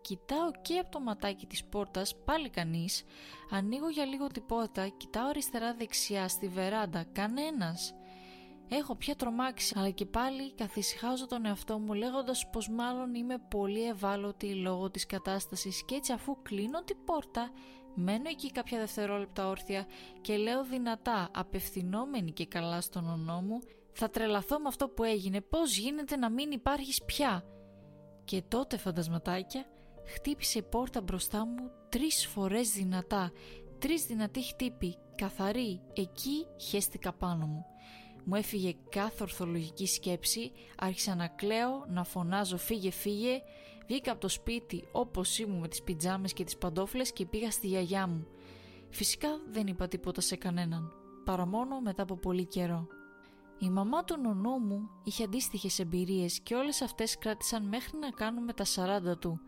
Κοιτάω 0.00 0.50
και 0.62 0.78
από 0.78 0.90
το 0.90 1.00
ματάκι 1.00 1.46
της 1.46 1.64
πόρτας, 1.64 2.16
πάλι 2.24 2.50
κανείς. 2.50 3.04
Ανοίγω 3.50 3.88
για 3.88 4.04
λίγο 4.04 4.26
την 4.26 4.46
πόρτα, 4.46 4.88
κοιτάω 4.88 5.28
αριστερά 5.28 5.74
δεξιά 5.74 6.28
στη 6.28 6.48
βεράντα, 6.48 7.04
κανένας. 7.12 7.94
Έχω 8.68 8.96
πια 8.96 9.16
τρομάξει, 9.16 9.74
αλλά 9.78 9.90
και 9.90 10.06
πάλι 10.06 10.54
καθησυχάζω 10.54 11.26
τον 11.26 11.44
εαυτό 11.44 11.78
μου 11.78 11.92
λέγοντας 11.92 12.50
πως 12.50 12.68
μάλλον 12.68 13.14
είμαι 13.14 13.38
πολύ 13.50 13.84
ευάλωτη 13.84 14.54
λόγω 14.54 14.90
της 14.90 15.06
κατάστασης 15.06 15.84
και 15.84 15.94
έτσι 15.94 16.12
αφού 16.12 16.42
κλείνω 16.42 16.82
την 16.82 16.96
πόρτα 17.04 17.50
μένω 17.94 18.28
εκεί 18.28 18.50
κάποια 18.50 18.78
δευτερόλεπτα 18.78 19.48
όρθια 19.48 19.86
και 20.20 20.36
λέω 20.36 20.64
δυνατά, 20.64 21.30
απευθυνόμενη 21.34 22.32
και 22.32 22.46
καλά 22.46 22.80
στον 22.80 23.08
ονό 23.08 23.40
μου 23.40 23.60
θα 23.92 24.10
τρελαθώ 24.10 24.58
με 24.60 24.68
αυτό 24.68 24.88
που 24.88 25.04
έγινε, 25.04 25.40
πώς 25.40 25.76
γίνεται 25.76 26.16
να 26.16 26.30
μην 26.30 26.50
υπάρχεις 26.50 27.02
πια. 27.02 27.44
Και 28.24 28.42
τότε 28.48 28.76
φαντασματάκια 28.76 29.66
χτύπησε 30.06 30.58
η 30.58 30.62
πόρτα 30.62 31.00
μπροστά 31.00 31.46
μου 31.46 31.70
τρεις 31.88 32.26
φορές 32.26 32.70
δυνατά, 32.70 33.32
τρεις 33.78 34.06
δυνατοί 34.06 34.42
χτύπη, 34.42 34.96
καθαρή, 35.14 35.80
εκεί 35.94 36.46
χέστηκα 36.60 37.12
πάνω 37.12 37.46
μου. 37.46 37.66
Μου 38.24 38.34
έφυγε 38.34 38.74
κάθε 38.88 39.22
ορθολογική 39.22 39.86
σκέψη, 39.86 40.52
άρχισα 40.78 41.14
να 41.14 41.26
κλαίω, 41.26 41.84
να 41.88 42.04
φωνάζω 42.04 42.56
φύγε 42.56 42.90
φύγε, 42.90 43.42
βγήκα 43.86 44.12
από 44.12 44.20
το 44.20 44.28
σπίτι 44.28 44.84
όπως 44.92 45.38
ήμουν 45.38 45.58
με 45.58 45.68
τις 45.68 45.82
πιτζάμες 45.82 46.32
και 46.32 46.44
τις 46.44 46.56
παντόφλες 46.56 47.12
και 47.12 47.26
πήγα 47.26 47.50
στη 47.50 47.66
γιαγιά 47.66 48.06
μου. 48.06 48.26
Φυσικά 48.90 49.28
δεν 49.50 49.66
είπα 49.66 49.88
τίποτα 49.88 50.20
σε 50.20 50.36
κανέναν, 50.36 50.92
παρά 51.24 51.46
μόνο 51.46 51.80
μετά 51.80 52.02
από 52.02 52.16
πολύ 52.16 52.44
καιρό. 52.46 52.86
Η 53.58 53.70
μαμά 53.70 54.04
του 54.04 54.20
νονού 54.20 54.58
μου 54.58 54.90
είχε 55.04 55.24
αντίστοιχες 55.24 55.78
εμπειρίες 55.78 56.40
και 56.40 56.54
όλες 56.54 56.82
αυτές 56.82 57.18
κράτησαν 57.18 57.68
μέχρι 57.68 57.98
να 57.98 58.10
κάνουμε 58.10 58.52
τα 58.52 58.64
40 58.64 59.18
του. 59.18 59.40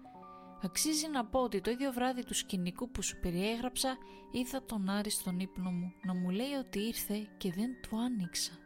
Αξίζει 0.62 1.09
να 1.09 1.25
πω 1.25 1.40
ότι 1.40 1.61
το 1.61 1.70
ίδιο 1.70 1.92
βράδυ 1.92 2.25
του 2.25 2.35
σκηνικού 2.35 2.90
που 2.90 3.03
σου 3.03 3.20
περιέγραψα 3.20 3.96
είδα 4.31 4.62
τον 4.62 4.88
Άρη 4.88 5.11
στον 5.11 5.40
ύπνο 5.40 5.70
μου 5.70 5.92
να 6.03 6.14
μου 6.14 6.31
λέει 6.31 6.53
ότι 6.53 6.79
ήρθε 6.79 7.29
και 7.38 7.53
δεν 7.53 7.70
του 7.83 7.99
άνοιξα. 7.99 8.66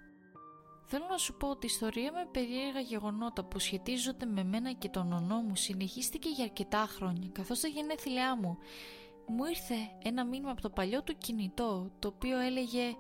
Θέλω 0.93 1.07
να 1.11 1.19
σου 1.19 1.37
πω 1.37 1.49
ότι 1.49 1.67
η 1.67 1.69
ιστορία 1.73 2.13
με 2.13 2.29
περίεργα 2.31 2.81
γεγονότα 2.81 3.45
που 3.45 3.59
σχετίζονται 3.59 4.27
με 4.27 4.45
μένα 4.45 4.73
και 4.73 4.89
τον 4.89 5.13
ονό 5.13 5.41
μου 5.41 5.57
συνεχίστηκε 5.57 6.29
για 6.29 6.45
αρκετά 6.45 6.87
χρόνια 6.89 7.29
καθώς 7.33 7.61
τα 7.61 7.69
γενέθλιά 7.69 8.37
μου 8.37 8.59
μου 9.27 9.45
ήρθε 9.45 9.75
ένα 10.03 10.25
μήνυμα 10.25 10.51
από 10.51 10.61
το 10.61 10.71
παλιό 10.71 11.03
του 11.03 11.17
κινητό 11.19 11.91
το 11.99 12.09
οποίο 12.09 12.39
έλεγε 12.39 12.97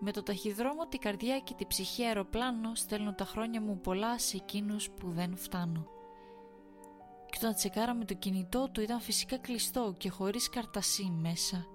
«Με 0.00 0.12
το 0.12 0.22
ταχυδρόμο, 0.22 0.86
την 0.88 1.00
καρδιά 1.00 1.38
και 1.38 1.54
την 1.54 1.66
ψυχή 1.66 2.04
αεροπλάνο 2.04 2.74
στέλνω 2.74 3.14
τα 3.14 3.24
χρόνια 3.24 3.60
μου 3.60 3.80
πολλά 3.80 4.18
σε 4.18 4.36
εκείνους 4.36 4.90
που 4.90 5.10
δεν 5.10 5.36
φτάνω». 5.36 5.86
Και 7.26 7.38
όταν 7.38 7.54
τσεκάραμε 7.54 8.04
το 8.04 8.14
κινητό 8.14 8.68
του 8.72 8.80
ήταν 8.80 9.00
φυσικά 9.00 9.38
κλειστό 9.38 9.94
και 9.98 10.10
χωρίς 10.10 10.48
καρτασί 10.48 11.10
μέσα. 11.20 11.66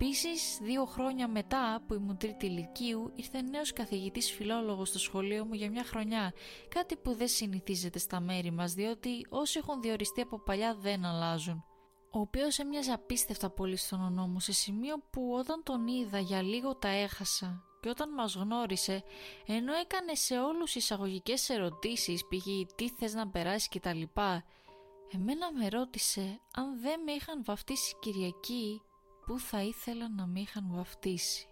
Επίσης, 0.00 0.58
δύο 0.62 0.84
χρόνια 0.84 1.28
μετά 1.28 1.82
που 1.86 1.94
ήμουν 1.94 2.16
τρίτη 2.16 2.46
ηλικίου, 2.46 3.12
ήρθε 3.14 3.42
νέος 3.42 3.72
καθηγητής 3.72 4.30
φιλόλογος 4.32 4.88
στο 4.88 4.98
σχολείο 4.98 5.44
μου 5.44 5.54
για 5.54 5.70
μια 5.70 5.84
χρονιά. 5.84 6.32
Κάτι 6.68 6.96
που 6.96 7.14
δεν 7.14 7.28
συνηθίζεται 7.28 7.98
στα 7.98 8.20
μέρη 8.20 8.50
μας, 8.50 8.72
διότι 8.72 9.26
όσοι 9.28 9.58
έχουν 9.58 9.80
διοριστεί 9.80 10.20
από 10.20 10.38
παλιά 10.38 10.74
δεν 10.74 11.04
αλλάζουν. 11.04 11.64
Ο 12.10 12.20
οποίος 12.20 12.58
έμοιαζε 12.58 12.92
απίστευτα 12.92 13.50
πολύ 13.50 13.76
στον 13.76 14.00
ονό 14.00 14.26
μου, 14.26 14.40
σε 14.40 14.52
σημείο 14.52 14.98
που 15.10 15.34
όταν 15.38 15.62
τον 15.62 15.86
είδα 15.86 16.18
για 16.18 16.42
λίγο 16.42 16.76
τα 16.76 16.88
έχασα. 16.88 17.62
Και 17.80 17.88
όταν 17.88 18.12
μας 18.12 18.34
γνώρισε, 18.34 19.02
ενώ 19.46 19.72
έκανε 19.72 20.14
σε 20.14 20.38
όλους 20.38 20.74
εισαγωγικές 20.74 21.48
ερωτήσεις, 21.48 22.22
π.χ. 22.22 22.74
τι 22.74 22.88
θες 22.88 23.14
να 23.14 23.28
περάσεις 23.28 23.68
κτλ. 23.68 24.02
Εμένα 25.14 25.52
με 25.52 25.68
ρώτησε 25.68 26.40
αν 26.54 26.80
δεν 26.80 27.02
με 27.02 27.12
είχαν 27.12 27.44
βαφτίσει 27.44 27.96
Κυριακή 28.00 28.82
που 29.28 29.38
θα 29.38 29.62
ήθελα 29.62 30.08
να 30.08 30.26
με 30.26 30.40
είχαν 30.40 30.66
βαφτίσει. 30.70 31.48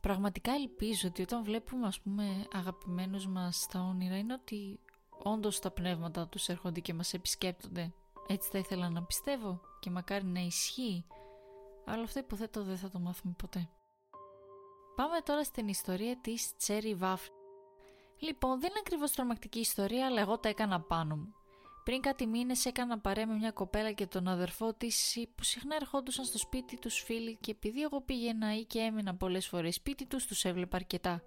Πραγματικά 0.00 0.52
ελπίζω 0.52 1.08
ότι 1.08 1.22
όταν 1.22 1.44
βλέπουμε 1.44 1.86
ας 1.86 2.00
πούμε 2.00 2.46
αγαπημένους 2.52 3.26
μας 3.26 3.56
στα 3.56 3.80
όνειρα 3.82 4.18
είναι 4.18 4.32
ότι 4.32 4.80
όντως 5.22 5.58
τα 5.58 5.70
πνεύματα 5.70 6.28
τους 6.28 6.48
έρχονται 6.48 6.80
και 6.80 6.94
μας 6.94 7.14
επισκέπτονται. 7.14 7.92
Έτσι 8.26 8.50
θα 8.50 8.58
ήθελα 8.58 8.90
να 8.90 9.02
πιστεύω 9.02 9.60
και 9.80 9.90
μακάρι 9.90 10.24
να 10.24 10.40
ισχύει. 10.40 11.06
Αλλά 11.84 12.02
αυτό 12.02 12.18
υποθέτω 12.18 12.62
δεν 12.62 12.76
θα 12.76 12.90
το 12.90 12.98
μάθουμε 12.98 13.34
ποτέ. 13.38 13.68
Πάμε 14.96 15.20
τώρα 15.20 15.44
στην 15.44 15.68
ιστορία 15.68 16.16
της 16.20 16.52
Cherry 16.66 16.98
Waffle. 17.00 17.32
Λοιπόν, 18.18 18.60
δεν 18.60 18.70
είναι 18.70 18.80
ακριβώς 18.80 19.10
τρομακτική 19.10 19.58
ιστορία, 19.58 20.06
αλλά 20.06 20.20
εγώ 20.20 20.38
τα 20.38 20.48
έκανα 20.48 20.80
πάνω 20.80 21.16
μου. 21.16 21.34
Πριν 21.84 22.00
κάτι 22.00 22.26
μήνες 22.26 22.64
έκανα 22.64 22.98
παρέα 22.98 23.26
με 23.26 23.34
μια 23.34 23.50
κοπέλα 23.50 23.92
και 23.92 24.06
τον 24.06 24.28
αδερφό 24.28 24.74
της 24.74 25.18
που 25.34 25.42
συχνά 25.42 25.76
ερχόντουσαν 25.80 26.24
στο 26.24 26.38
σπίτι 26.38 26.78
τους 26.78 27.02
φίλοι 27.02 27.38
και 27.40 27.50
επειδή 27.50 27.82
εγώ 27.82 28.00
πήγαινα 28.00 28.56
ή 28.56 28.64
και 28.64 28.78
έμεινα 28.78 29.14
πολλές 29.14 29.46
φορές 29.46 29.74
σπίτι 29.74 30.06
τους, 30.06 30.26
τους 30.26 30.44
έβλεπα 30.44 30.76
αρκετά. 30.76 31.22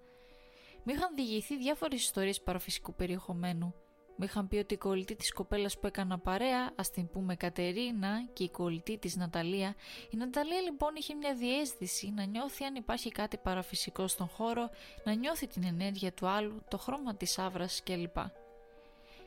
Μου 0.84 0.94
είχαν 0.94 1.14
διηγηθεί 1.14 1.56
διάφορες 1.56 2.00
ιστορίες 2.00 2.42
παραφυσικού 2.42 2.94
περιεχομένου. 2.94 3.74
Μου 4.16 4.24
είχαν 4.24 4.48
πει 4.48 4.56
ότι 4.56 4.74
η 4.74 4.76
κολλητή 4.76 5.16
της 5.16 5.32
κοπέλας 5.32 5.78
που 5.78 5.86
έκανα 5.86 6.18
παρέα, 6.18 6.72
ας 6.76 6.90
την 6.90 7.08
πούμε 7.10 7.36
Κατερίνα, 7.36 8.24
και 8.32 8.44
η 8.44 8.50
κολλητή 8.50 8.98
της 8.98 9.16
Ναταλία, 9.16 9.74
η 10.10 10.16
Ναταλία 10.16 10.60
λοιπόν 10.60 10.94
είχε 10.94 11.14
μια 11.14 11.34
διέστηση 11.34 12.10
να 12.10 12.24
νιώθει 12.24 12.64
αν 12.64 12.74
υπάρχει 12.74 13.10
κάτι 13.10 13.36
παραφυσικό 13.36 14.08
στον 14.08 14.28
χώρο, 14.28 14.70
να 15.04 15.14
νιώθει 15.14 15.46
την 15.46 15.64
ενέργεια 15.64 16.12
του 16.12 16.26
άλλου, 16.26 16.64
το 16.70 16.78
χρώμα 16.78 17.16
της 17.16 17.38
άβρας 17.38 17.82
κλπ. 17.82 18.16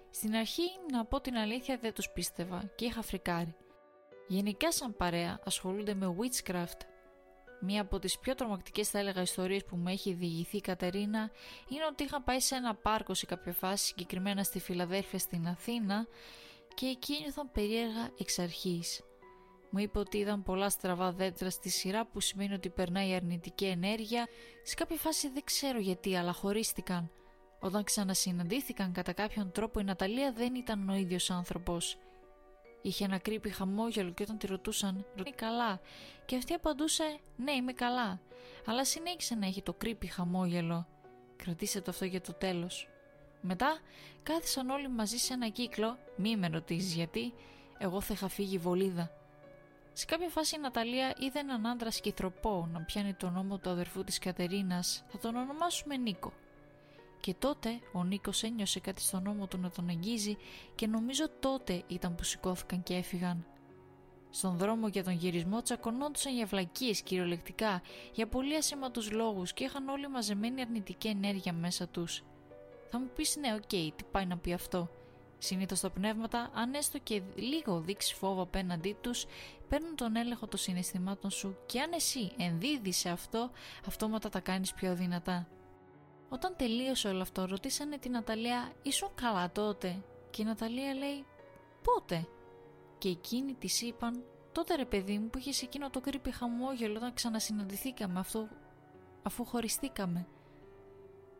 Στην 0.09 0.35
αρχή, 0.35 0.69
να 0.91 1.05
πω 1.05 1.21
την 1.21 1.35
αλήθεια, 1.35 1.77
δεν 1.81 1.93
τους 1.93 2.09
πίστευα 2.09 2.71
και 2.75 2.85
είχα 2.85 3.01
φρικάρει. 3.01 3.55
Γενικά 4.27 4.71
σαν 4.71 4.95
παρέα 4.95 5.39
ασχολούνται 5.43 5.93
με 5.93 6.15
witchcraft. 6.19 6.79
Μία 7.59 7.81
από 7.81 7.99
τις 7.99 8.19
πιο 8.19 8.35
τρομακτικές 8.35 8.89
θα 8.89 8.99
έλεγα 8.99 9.21
ιστορίες 9.21 9.65
που 9.65 9.75
μου 9.75 9.87
έχει 9.87 10.13
διηγηθεί 10.13 10.57
η 10.57 10.61
Κατερίνα 10.61 11.31
είναι 11.69 11.85
ότι 11.91 12.03
είχα 12.03 12.21
πάει 12.21 12.39
σε 12.39 12.55
ένα 12.55 12.75
πάρκο 12.75 13.13
σε 13.13 13.25
κάποια 13.25 13.53
φάση 13.53 13.85
συγκεκριμένα 13.85 14.43
στη 14.43 14.59
Φιλαδέρφια 14.59 15.19
στην 15.19 15.47
Αθήνα 15.47 16.07
και 16.73 16.85
εκεί 16.85 17.13
ένιωθαν 17.13 17.51
περίεργα 17.51 18.09
εξ 18.19 18.39
αρχής. 18.39 19.01
Μου 19.69 19.79
είπε 19.79 19.99
ότι 19.99 20.17
είδαν 20.17 20.43
πολλά 20.43 20.69
στραβά 20.69 21.11
δέντρα 21.11 21.49
στη 21.49 21.69
σειρά 21.69 22.05
που 22.05 22.19
σημαίνει 22.19 22.53
ότι 22.53 22.69
περνάει 22.69 23.13
αρνητική 23.13 23.65
ενέργεια. 23.65 24.27
Σε 24.63 24.75
κάποια 24.75 24.97
φάση 24.97 25.29
δεν 25.29 25.43
ξέρω 25.43 25.79
γιατί 25.79 26.15
αλλά 26.15 26.33
χωρίστηκαν. 26.33 27.11
Όταν 27.59 27.83
ξανασυναντήθηκαν 27.83 28.91
κατά 28.91 29.13
κάποιον 29.13 29.51
τρόπο 29.51 29.79
η 29.79 29.83
Ναταλία 29.83 30.31
δεν 30.31 30.55
ήταν 30.55 30.89
ο 30.89 30.95
ίδιος 30.95 31.29
άνθρωπος. 31.29 31.97
Είχε 32.81 33.05
ένα 33.05 33.17
κρύπη 33.17 33.49
χαμόγελο 33.49 34.11
και 34.11 34.23
όταν 34.23 34.37
τη 34.37 34.47
ρωτούσαν 34.47 35.05
«Είμαι 35.15 35.29
καλά» 35.35 35.79
και 36.25 36.35
αυτή 36.35 36.53
απαντούσε 36.53 37.19
«Ναι 37.35 37.51
είμαι 37.51 37.73
καλά» 37.73 38.19
αλλά 38.65 38.85
συνέχισε 38.85 39.35
να 39.35 39.45
έχει 39.45 39.61
το 39.61 39.73
κρύπη 39.73 40.07
χαμόγελο. 40.07 40.87
Κρατήστε 41.35 41.81
το 41.81 41.91
αυτό 41.91 42.05
για 42.05 42.21
το 42.21 42.33
τέλος. 42.33 42.87
Μετά 43.41 43.79
κάθισαν 44.23 44.69
όλοι 44.69 44.89
μαζί 44.89 45.17
σε 45.17 45.33
ένα 45.33 45.49
κύκλο, 45.49 45.97
μη 46.15 46.37
με 46.37 46.47
ρωτήσεις 46.47 46.93
γιατί, 46.93 47.33
εγώ 47.77 48.01
θα 48.01 48.13
είχα 48.13 48.27
φύγει 48.27 48.57
βολίδα. 48.57 49.11
Σε 49.93 50.05
κάποια 50.05 50.29
φάση 50.29 50.55
η 50.55 50.59
Ναταλία 50.59 51.15
είδε 51.19 51.39
έναν 51.39 51.65
άντρα 51.65 51.91
σκυθροπό 51.91 52.69
να 52.73 52.81
πιάνει 52.81 53.13
τον 53.13 53.33
ώμο 53.33 53.57
του 53.57 53.69
αδερφού 53.69 54.03
της 54.03 54.19
Κατερίνας, 54.19 55.03
θα 55.07 55.17
τον 55.17 55.35
ονομάσουμε 55.35 55.97
Νίκο. 55.97 56.33
Και 57.19 57.33
τότε 57.33 57.79
ο 57.93 58.03
Νίκος 58.03 58.43
ένιωσε 58.43 58.79
κάτι 58.79 59.01
στον 59.01 59.23
ώμο 59.23 59.47
του 59.47 59.57
να 59.57 59.69
τον 59.69 59.89
αγγίζει 59.89 60.37
και 60.75 60.87
νομίζω 60.87 61.29
τότε 61.39 61.83
ήταν 61.87 62.15
που 62.15 62.23
σηκώθηκαν 62.23 62.83
και 62.83 62.93
έφυγαν. 62.93 63.45
Στον 64.29 64.57
δρόμο 64.57 64.87
για 64.87 65.03
τον 65.03 65.13
γυρισμό 65.13 65.61
τσακωνόντουσαν 65.61 66.35
για 66.35 66.45
βλακίες 66.45 67.01
κυριολεκτικά, 67.01 67.81
για 68.13 68.27
πολύ 68.27 68.55
ασήμαντους 68.55 69.11
λόγους 69.11 69.53
και 69.53 69.63
είχαν 69.63 69.87
όλοι 69.87 70.09
μαζεμένη 70.09 70.61
αρνητική 70.61 71.07
ενέργεια 71.07 71.53
μέσα 71.53 71.87
τους. 71.87 72.23
Θα 72.89 72.99
μου 72.99 73.09
πεις 73.15 73.35
ναι, 73.35 73.53
οκ, 73.53 73.67
τι 73.67 74.03
πάει 74.11 74.25
να 74.25 74.37
πει 74.37 74.53
αυτό. 74.53 74.89
Συνήθως 75.37 75.79
τα 75.79 75.89
πνεύματα, 75.89 76.49
αν 76.53 76.73
έστω 76.73 76.97
και 76.97 77.21
λίγο 77.35 77.79
δείξει 77.79 78.15
φόβο 78.15 78.41
απέναντί 78.41 78.97
τους, 79.01 79.25
παίρνουν 79.69 79.95
τον 79.95 80.15
έλεγχο 80.15 80.47
των 80.47 80.59
συναισθημάτων 80.59 81.29
σου 81.31 81.57
και 81.65 81.81
αν 81.81 81.91
εσύ 81.93 82.31
ενδίδεις 82.37 82.97
σε 82.97 83.09
αυτό, 83.09 83.51
αυτόματα 83.87 84.29
τα 84.29 84.39
κάνεις 84.39 84.73
πιο 84.73 84.95
δυνατά. 84.95 85.47
Όταν 86.29 86.55
τελείωσε 86.57 87.07
όλο 87.07 87.21
αυτό, 87.21 87.45
ρωτήσανε 87.45 87.97
την 87.97 88.11
Ναταλία, 88.11 88.71
ήσουν 88.81 89.09
καλά 89.15 89.51
τότε; 89.51 90.03
Και 90.29 90.41
η 90.41 90.45
Ναταλία 90.45 90.93
λέει, 90.93 91.25
πότε; 91.83 92.27
Και 92.97 93.09
εκείνοι 93.09 93.53
της 93.53 93.81
είπαν, 93.81 94.23
τότε 94.51 94.75
ρε 94.75 94.85
παιδί 94.85 95.17
μου 95.17 95.29
που 95.29 95.37
είχες 95.37 95.61
εκείνο 95.61 95.89
το 95.89 95.99
κρύπη 95.99 96.31
χαμόγελο 96.31 96.95
όταν 96.95 97.13
ξανασυναντηθήκαμε 97.13 98.19
αυτό, 98.19 98.47
αφού 99.23 99.45
χωριστήκαμε. 99.45 100.27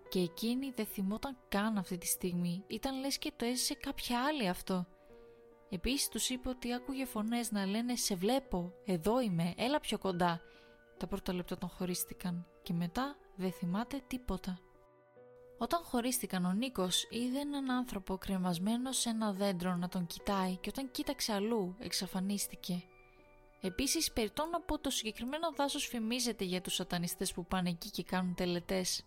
Και 0.09 0.19
εκείνη 0.19 0.71
δεν 0.75 0.85
θυμόταν 0.85 1.37
καν 1.49 1.77
αυτή 1.77 1.97
τη 1.97 2.07
στιγμή, 2.07 2.63
ήταν 2.67 2.99
λες 2.99 3.17
και 3.17 3.31
το 3.35 3.45
έζησε 3.45 3.73
κάποια 3.73 4.23
άλλη 4.25 4.47
αυτό. 4.47 4.85
Επίσης 5.69 6.07
τους 6.09 6.29
είπε 6.29 6.49
ότι 6.49 6.73
άκουγε 6.73 7.05
φωνές 7.05 7.51
να 7.51 7.65
λένε 7.65 7.95
«Σε 7.95 8.15
βλέπω, 8.15 8.73
εδώ 8.85 9.21
είμαι, 9.21 9.53
έλα 9.57 9.79
πιο 9.79 9.97
κοντά». 9.97 10.41
Τα 10.97 11.07
πρώτα 11.07 11.33
λεπτά 11.33 11.57
τον 11.57 11.69
χωρίστηκαν 11.69 12.47
και 12.63 12.73
μετά 12.73 13.15
δεν 13.35 13.51
θυμάται 13.51 14.01
τίποτα. 14.07 14.59
Όταν 15.57 15.83
χωρίστηκαν 15.83 16.45
ο 16.45 16.51
Νίκος 16.51 17.07
είδε 17.09 17.39
έναν 17.39 17.71
άνθρωπο 17.71 18.17
κρεμασμένο 18.17 18.91
σε 18.91 19.09
ένα 19.09 19.33
δέντρο 19.33 19.75
να 19.75 19.89
τον 19.89 20.07
κοιτάει 20.07 20.55
και 20.55 20.69
όταν 20.69 20.91
κοίταξε 20.91 21.33
αλλού 21.33 21.75
εξαφανίστηκε. 21.79 22.83
Επίσης 23.61 24.11
περιττό 24.11 24.45
να 24.45 24.61
πω 24.61 24.79
το 24.79 24.89
συγκεκριμένο 24.89 25.51
δάσος 25.55 25.87
φημίζεται 25.87 26.43
για 26.43 26.61
τους 26.61 26.73
σατανιστές 26.73 27.33
που 27.33 27.45
πάνε 27.45 27.69
εκεί 27.69 27.89
και 27.89 28.03
κάνουν 28.03 28.35
τελετές. 28.35 29.03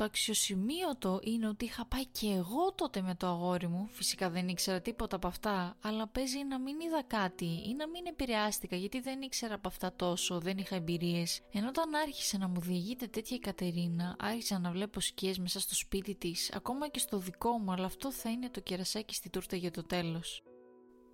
Το 0.00 0.06
αξιοσημείωτο 0.06 1.20
είναι 1.22 1.48
ότι 1.48 1.64
είχα 1.64 1.86
πάει 1.86 2.06
και 2.06 2.26
εγώ 2.26 2.72
τότε 2.74 3.02
με 3.02 3.14
το 3.14 3.26
αγόρι 3.26 3.68
μου, 3.68 3.88
φυσικά 3.90 4.30
δεν 4.30 4.48
ήξερα 4.48 4.80
τίποτα 4.80 5.16
από 5.16 5.26
αυτά, 5.26 5.76
αλλά 5.80 6.08
παίζει 6.08 6.44
να 6.44 6.58
μην 6.58 6.80
είδα 6.80 7.02
κάτι 7.02 7.44
ή 7.44 7.74
να 7.76 7.88
μην 7.88 8.06
επηρεάστηκα 8.06 8.76
γιατί 8.76 9.00
δεν 9.00 9.22
ήξερα 9.22 9.54
από 9.54 9.68
αυτά 9.68 9.92
τόσο, 9.96 10.40
δεν 10.40 10.58
είχα 10.58 10.76
εμπειρίες. 10.76 11.40
Ενώ 11.52 11.68
όταν 11.68 11.94
άρχισε 11.94 12.38
να 12.38 12.48
μου 12.48 12.60
διηγείται 12.60 13.06
τέτοια 13.06 13.36
η 13.36 13.40
Κατερίνα, 13.40 14.16
άρχισα 14.18 14.58
να 14.58 14.70
βλέπω 14.70 15.00
σκιές 15.00 15.38
μέσα 15.38 15.60
στο 15.60 15.74
σπίτι 15.74 16.14
της, 16.14 16.52
ακόμα 16.52 16.88
και 16.88 16.98
στο 16.98 17.18
δικό 17.18 17.58
μου, 17.58 17.72
αλλά 17.72 17.86
αυτό 17.86 18.12
θα 18.12 18.30
είναι 18.30 18.50
το 18.50 18.60
κερασάκι 18.60 19.14
στη 19.14 19.30
τούρτα 19.30 19.56
για 19.56 19.70
το 19.70 19.84
τέλος. 19.84 20.42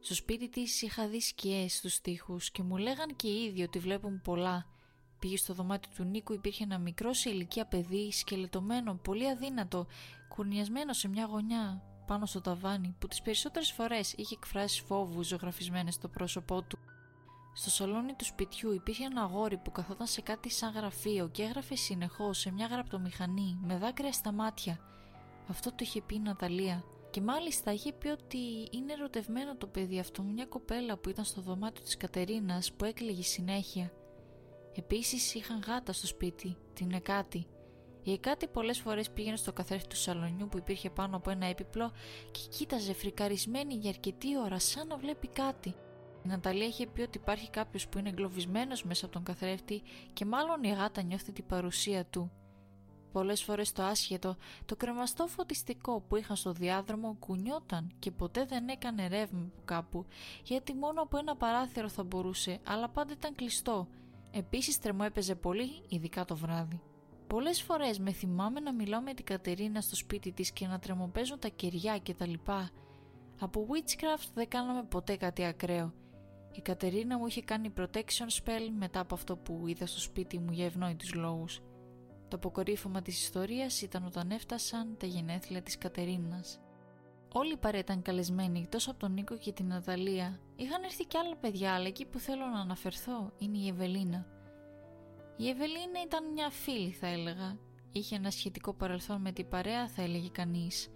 Στο 0.01 0.15
σπίτι 0.15 0.49
της 0.49 0.83
είχα 0.83 1.09
δει 1.09 1.21
σκιές 1.21 1.77
στους 1.77 2.01
τοίχους 2.01 2.51
και 2.51 2.63
μου 2.63 2.77
λέγαν 2.77 3.17
και 3.17 3.29
οι 3.29 3.45
ίδιοι 3.45 3.63
ότι 3.63 3.79
βλέπουν 3.79 4.21
πολλά 4.25 4.76
Πήγε 5.19 5.37
στο 5.37 5.55
δωμάτιο 5.55 5.91
του 5.97 6.05
Νίκου, 6.05 6.33
υπήρχε 6.33 6.65
ένα 6.65 6.79
μικρό 6.79 7.13
σε 7.13 7.31
ηλικία 7.31 7.67
παιδί, 7.67 8.13
σκελετωμένο, 8.13 8.95
πολύ 8.95 9.29
αδύνατο, 9.31 9.87
κουρνιασμένο 10.29 10.93
σε 10.93 11.09
μια 11.09 11.25
γωνιά 11.25 11.83
πάνω 12.07 12.27
στο 12.27 12.41
ταβάνι, 12.41 12.95
που 12.99 13.07
τις 13.07 13.23
περισσότερες 13.23 13.73
φορές 13.73 14.13
είχε 14.13 14.35
εκφράσει 14.35 14.83
φόβους 14.83 15.27
ζωγραφισμένες 15.27 15.95
στο 15.95 16.09
πρόσωπό 16.09 16.63
του. 16.63 16.79
Στο 17.55 17.71
σαλόνι 17.71 18.13
του 18.15 18.25
σπιτιού 18.25 18.73
υπήρχε 18.73 19.05
ένα 19.05 19.23
αγόρι 19.23 19.57
που 19.57 19.73
καθόταν 19.73 20.07
σε 20.07 20.21
κάτι 20.21 20.51
σαν 20.51 20.73
γραφείο 20.73 21.29
και 21.29 21.43
έγραφε 21.43 21.75
συνεχώς 21.75 22.39
σε 22.39 22.51
μια 22.53 22.67
γραπτομηχανή 22.67 23.59
με 23.63 23.79
δάκρυα 23.79 24.13
στα 24.13 24.33
μάτια. 24.33 24.81
Αυτό 25.49 25.71
το 25.71 25.77
είχε 25.79 26.01
πει 26.01 26.15
η 26.15 26.19
Ναταλία. 26.19 26.85
Και 27.11 27.21
μάλιστα 27.21 27.73
είχε 27.73 27.93
πει 27.93 28.09
ότι 28.09 28.69
είναι 28.71 28.93
ερωτευμένο 28.93 29.57
το 29.57 29.67
παιδί 29.67 29.99
αυτό 29.99 30.23
με 30.23 30.33
μια 30.33 30.47
κοπέλα 30.47 30.97
που 30.97 31.09
ήταν 31.09 31.25
στο 31.25 31.41
δωμάτιο 31.41 31.85
της 31.85 31.97
Κατερίνας 31.97 32.73
που 32.73 32.85
έκλαιγε 32.85 33.23
συνέχεια. 33.23 33.93
Επίσης 34.79 35.35
είχαν 35.35 35.63
γάτα 35.67 35.93
στο 35.93 36.07
σπίτι, 36.07 36.57
την 36.75 36.93
Εκάτη. 36.93 37.47
Η 38.03 38.13
Εκάτη 38.13 38.47
πολλές 38.47 38.79
φορές 38.79 39.11
πήγαινε 39.11 39.37
στο 39.37 39.53
καθρέφτη 39.53 39.89
του 39.89 39.97
σαλονιού 39.97 40.49
που 40.49 40.59
υπήρχε 40.59 40.91
πάνω 40.91 41.17
από 41.17 41.31
ένα 41.31 41.47
έπιπλο 41.47 41.93
και 42.31 42.41
κοίταζε 42.49 42.93
φρικαρισμένη 42.93 43.75
για 43.75 43.91
αρκετή 43.91 44.39
ώρα 44.39 44.59
σαν 44.59 44.87
να 44.87 44.97
βλέπει 44.97 45.29
κάτι. 45.29 45.69
Η 46.25 46.29
Ναταλία 46.29 46.67
είχε 46.67 46.87
πει 46.87 47.01
ότι 47.01 47.19
υπάρχει 47.19 47.51
κάποιος 47.51 47.89
που 47.89 47.99
είναι 47.99 48.09
εγκλωβισμένος 48.09 48.85
μέσα 48.85 49.05
από 49.05 49.15
τον 49.15 49.25
καθρέφτη 49.25 49.83
και 50.13 50.25
μάλλον 50.25 50.63
η 50.63 50.69
γάτα 50.69 51.03
νιώθει 51.03 51.33
την 51.33 51.47
παρουσία 51.47 52.05
του. 52.05 52.31
Πολλές 53.13 53.43
φορές 53.43 53.73
το 53.73 53.83
άσχετο, 53.83 54.37
το 54.65 54.77
κρεμαστό 54.77 55.27
φωτιστικό 55.27 56.01
που 56.01 56.17
είχαν 56.17 56.37
στο 56.37 56.53
διάδρομο 56.53 57.17
κουνιόταν 57.19 57.93
και 57.99 58.11
ποτέ 58.11 58.45
δεν 58.45 58.69
έκανε 58.69 59.09
ρεύμα 59.09 59.41
από 59.41 59.63
κάπου, 59.65 60.07
γιατί 60.43 60.75
μόνο 60.75 61.03
από 61.03 61.19
ένα 61.19 61.37
παράθυρο 61.37 61.89
θα 61.89 62.05
μπορούσε, 62.05 62.61
αλλά 62.65 62.89
πάντα 62.89 63.13
ήταν 63.13 63.35
κλειστό 63.35 63.89
Επίσης 64.31 64.79
τρεμό 64.79 65.03
έπαιζε 65.05 65.35
πολύ, 65.35 65.71
ειδικά 65.89 66.25
το 66.25 66.37
βράδυ. 66.37 66.81
Πολλές 67.27 67.63
φορές 67.63 67.99
με 67.99 68.13
θυμάμαι 68.13 68.61
να 68.61 68.73
μιλάω 68.73 69.01
με 69.01 69.15
την 69.15 69.25
Κατερίνα 69.25 69.81
στο 69.81 69.97
σπίτι 69.97 70.33
της 70.33 70.53
και 70.53 70.67
να 70.67 70.79
τρεμοπαίζουν 70.79 71.39
τα 71.39 71.49
κεριά 71.49 71.99
κτλ. 71.99 72.33
Από 73.39 73.67
witchcraft 73.71 74.29
δεν 74.35 74.49
κάναμε 74.49 74.83
ποτέ 74.83 75.17
κάτι 75.17 75.45
ακραίο. 75.45 75.93
Η 76.53 76.61
Κατερίνα 76.61 77.19
μου 77.19 77.27
είχε 77.27 77.43
κάνει 77.43 77.73
protection 77.77 78.43
spell 78.43 78.69
μετά 78.79 79.01
από 79.01 79.15
αυτό 79.15 79.37
που 79.37 79.63
είδα 79.67 79.87
στο 79.87 80.01
σπίτι 80.01 80.39
μου 80.39 80.53
για 80.53 80.65
ευνόητους 80.65 81.15
λόγους. 81.15 81.61
Το 82.29 82.37
αποκορύφωμα 82.37 83.03
της 83.03 83.23
ιστορίας 83.23 83.83
ήταν 83.83 84.05
όταν 84.05 84.31
έφτασαν 84.31 84.97
τα 84.99 85.07
γενέθλια 85.07 85.63
της 85.63 85.79
Κατερίνας. 85.79 86.61
Όλη 87.39 87.53
η 87.53 87.57
παρέα 87.57 87.81
ήταν 87.81 88.03
καλεσμένοι 88.03 88.61
εκτός 88.61 88.89
από 88.89 88.99
τον 88.99 89.13
Νίκο 89.13 89.37
και 89.37 89.53
την 89.53 89.67
Ναταλία. 89.67 90.41
Είχαν 90.57 90.83
έρθει 90.83 91.05
και 91.05 91.19
άλλα 91.19 91.37
παιδιά, 91.37 91.75
αλλά 91.75 91.87
εκεί 91.87 92.05
που 92.05 92.19
θέλω 92.19 92.47
να 92.47 92.61
αναφερθώ 92.61 93.33
είναι 93.39 93.59
η 93.59 93.69
Ευελίνα. 93.69 94.27
Η 95.37 95.49
Ευελίνα 95.49 96.03
ήταν 96.07 96.33
μια 96.33 96.51
φίλη, 96.51 96.91
θα 96.91 97.07
έλεγα. 97.07 97.59
Είχε 97.93 98.17
ένα 98.17 98.31
σχετικό 98.31 98.75
παρελθόν 98.75 99.21
με 99.21 99.33
την 99.33 99.49
παρέα, 99.49 99.89
θα 99.89 100.03
έλεγε 100.03 100.29
κανείς. 100.29 100.89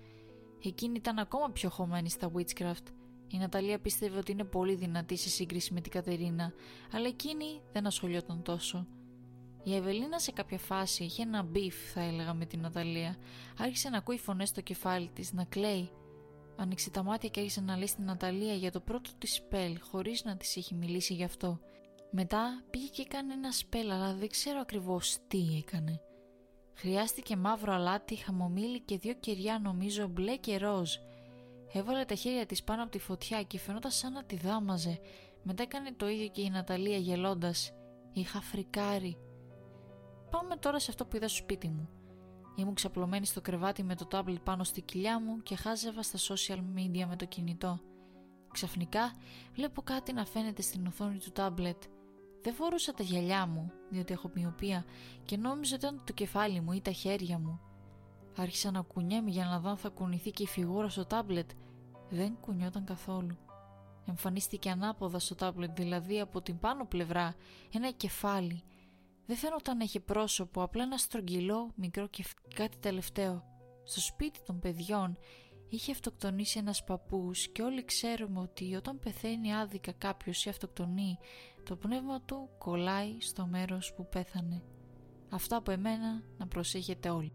Εκείνη 0.64 0.96
ήταν 0.96 1.18
ακόμα 1.18 1.50
πιο 1.50 1.70
χωμένη 1.70 2.10
στα 2.10 2.30
Witchcraft. 2.34 2.86
Η 3.28 3.38
Ναταλία 3.38 3.80
πίστευε 3.80 4.18
ότι 4.18 4.32
είναι 4.32 4.44
πολύ 4.44 4.74
δυνατή 4.74 5.16
σε 5.16 5.28
σύγκριση 5.28 5.74
με 5.74 5.80
την 5.80 5.92
Κατερίνα, 5.92 6.52
αλλά 6.92 7.06
εκείνη 7.06 7.60
δεν 7.72 7.86
ασχολιόταν 7.86 8.42
τόσο. 8.42 8.86
Η 9.62 9.74
Ευελίνα 9.74 10.18
σε 10.18 10.32
κάποια 10.32 10.58
φάση 10.58 11.04
είχε 11.04 11.22
ένα 11.22 11.42
beef, 11.42 11.92
θα 11.92 12.00
έλεγα, 12.00 12.34
με 12.34 12.44
την 12.44 12.60
Ναταλία. 12.60 13.16
Άρχισε 13.58 13.88
να 13.88 13.98
ακούει 13.98 14.18
φωνές 14.18 14.48
στο 14.48 14.60
κεφάλι 14.60 15.10
της, 15.14 15.32
να 15.32 15.44
κλαίει. 15.44 15.90
Άνοιξε 16.60 16.90
τα 16.90 17.02
μάτια 17.02 17.28
και 17.28 17.40
άρχισε 17.40 17.60
να 17.60 17.76
λέει 17.76 17.86
στην 17.86 18.04
Ναταλία 18.04 18.54
για 18.54 18.70
το 18.70 18.80
πρώτο 18.80 19.10
της 19.18 19.34
σπέλ, 19.34 19.80
χωρίς 19.80 20.24
να 20.24 20.36
της 20.36 20.56
έχει 20.56 20.74
μιλήσει 20.74 21.14
γι' 21.14 21.24
αυτό. 21.24 21.60
Μετά 22.10 22.64
πήγε 22.70 22.86
και 22.86 23.02
έκανε 23.02 23.32
ένα 23.32 23.52
σπέλ, 23.52 23.90
αλλά 23.90 24.14
δεν 24.14 24.28
ξέρω 24.28 24.60
ακριβώς 24.60 25.18
τι 25.28 25.38
έκανε. 25.64 26.00
Χρειάστηκε 26.74 27.36
μαύρο 27.36 27.72
αλάτι, 27.72 28.16
χαμομήλι 28.16 28.80
και 28.80 28.98
δύο 28.98 29.14
κεριά, 29.14 29.58
νομίζω 29.58 30.06
μπλε 30.06 30.36
και 30.36 30.58
ροζ. 30.58 30.94
Έβαλε 31.72 32.04
τα 32.04 32.14
χέρια 32.14 32.46
της 32.46 32.62
πάνω 32.62 32.82
από 32.82 32.90
τη 32.90 32.98
φωτιά 32.98 33.42
και 33.42 33.58
φαινόταν 33.58 33.90
σαν 33.90 34.12
να 34.12 34.24
τη 34.24 34.36
δάμαζε. 34.36 35.00
Μετά 35.42 35.62
έκανε 35.62 35.92
το 35.92 36.08
ίδιο 36.08 36.28
και 36.28 36.40
η 36.40 36.50
Ναταλία 36.50 36.96
γελώντας. 36.96 37.72
Είχα 38.12 38.40
φρικάρει. 38.40 39.16
Πάμε 40.30 40.56
τώρα 40.56 40.78
σε 40.78 40.90
αυτό 40.90 41.06
που 41.06 41.16
είδα 41.16 41.28
στο 41.28 41.36
σπίτι 41.36 41.68
μου. 41.68 41.88
Ήμουν 42.54 42.74
ξαπλωμένη 42.74 43.26
στο 43.26 43.40
κρεβάτι 43.40 43.82
με 43.82 43.94
το 43.94 44.06
τάμπλετ 44.06 44.40
πάνω 44.40 44.64
στη 44.64 44.80
κοιλιά 44.80 45.20
μου 45.20 45.42
και 45.42 45.56
χάζευα 45.56 46.02
στα 46.02 46.34
social 46.34 46.58
media 46.58 47.04
με 47.08 47.16
το 47.16 47.24
κινητό. 47.24 47.80
Ξαφνικά 48.52 49.12
βλέπω 49.54 49.82
κάτι 49.82 50.12
να 50.12 50.24
φαίνεται 50.24 50.62
στην 50.62 50.86
οθόνη 50.86 51.18
του 51.18 51.30
τάμπλετ. 51.30 51.82
Δεν 52.42 52.54
φορούσα 52.54 52.92
τα 52.92 53.02
γυαλιά 53.02 53.46
μου, 53.46 53.72
διότι 53.90 54.12
έχω 54.12 54.30
μοιοπία 54.34 54.84
και 55.24 55.36
νόμιζα 55.36 55.74
ότι 55.74 55.84
ήταν 55.84 56.02
το 56.06 56.12
κεφάλι 56.12 56.60
μου 56.60 56.72
ή 56.72 56.80
τα 56.80 56.90
χέρια 56.90 57.38
μου. 57.38 57.60
Άρχισα 58.36 58.70
να 58.70 58.80
κουνιέμαι 58.80 59.30
για 59.30 59.44
να 59.44 59.60
δω 59.60 59.70
αν 59.70 59.76
θα 59.76 59.88
κουνηθεί 59.88 60.30
και 60.30 60.42
η 60.42 60.46
φιγούρα 60.46 60.88
στο 60.88 61.04
τάμπλετ. 61.04 61.50
Δεν 62.10 62.36
κουνιόταν 62.40 62.84
καθόλου. 62.84 63.36
Εμφανίστηκε 64.08 64.70
ανάποδα 64.70 65.18
στο 65.18 65.34
τάμπλετ, 65.34 65.76
δηλαδή 65.76 66.20
από 66.20 66.42
την 66.42 66.58
πάνω 66.58 66.86
πλευρά, 66.86 67.34
ένα 67.72 67.90
κεφάλι 67.90 68.62
δεν 69.30 69.38
φαίνονταν 69.38 69.76
να 69.76 69.82
έχει 69.82 70.00
πρόσωπο, 70.00 70.62
απλά 70.62 70.82
ένα 70.82 70.96
στρογγυλό 70.96 71.70
μικρό 71.74 72.06
και 72.06 72.24
κάτι 72.54 72.78
τελευταίο. 72.78 73.44
Στο 73.84 74.00
σπίτι 74.00 74.40
των 74.46 74.58
παιδιών 74.58 75.18
είχε 75.68 75.92
αυτοκτονήσει 75.92 76.58
ένας 76.58 76.84
παππούς 76.84 77.48
και 77.48 77.62
όλοι 77.62 77.84
ξέρουμε 77.84 78.40
ότι 78.40 78.74
όταν 78.74 78.98
πεθαίνει 78.98 79.54
άδικα 79.54 79.92
κάποιος 79.92 80.44
ή 80.44 80.48
αυτοκτονεί, 80.48 81.18
το 81.64 81.76
πνεύμα 81.76 82.20
του 82.20 82.48
κολλάει 82.58 83.16
στο 83.20 83.46
μέρος 83.46 83.94
που 83.94 84.08
πέθανε. 84.08 84.62
Αυτά 85.30 85.56
από 85.56 85.70
εμένα 85.70 86.22
να 86.38 86.46
προσέχετε 86.46 87.08
όλοι. 87.08 87.32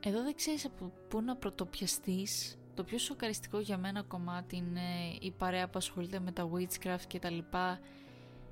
Εδώ 0.00 0.22
δεν 0.22 0.34
ξέρεις 0.34 0.64
από 0.64 0.92
πού 1.08 1.20
να 1.22 1.36
πρωτοπιαστείς. 1.36 2.58
Το 2.74 2.82
το 2.82 2.86
πιο 2.86 2.98
σοκαριστικό 2.98 3.60
για 3.60 3.78
μένα 3.78 4.02
κομμάτι 4.02 4.56
είναι 4.56 5.16
η 5.20 5.30
παρέα 5.30 5.64
που 5.68 5.78
ασχολείται 5.78 6.20
με 6.20 6.32
τα 6.32 6.50
witchcraft 6.52 7.04
και 7.06 7.18
τα 7.18 7.30
λοιπά 7.30 7.80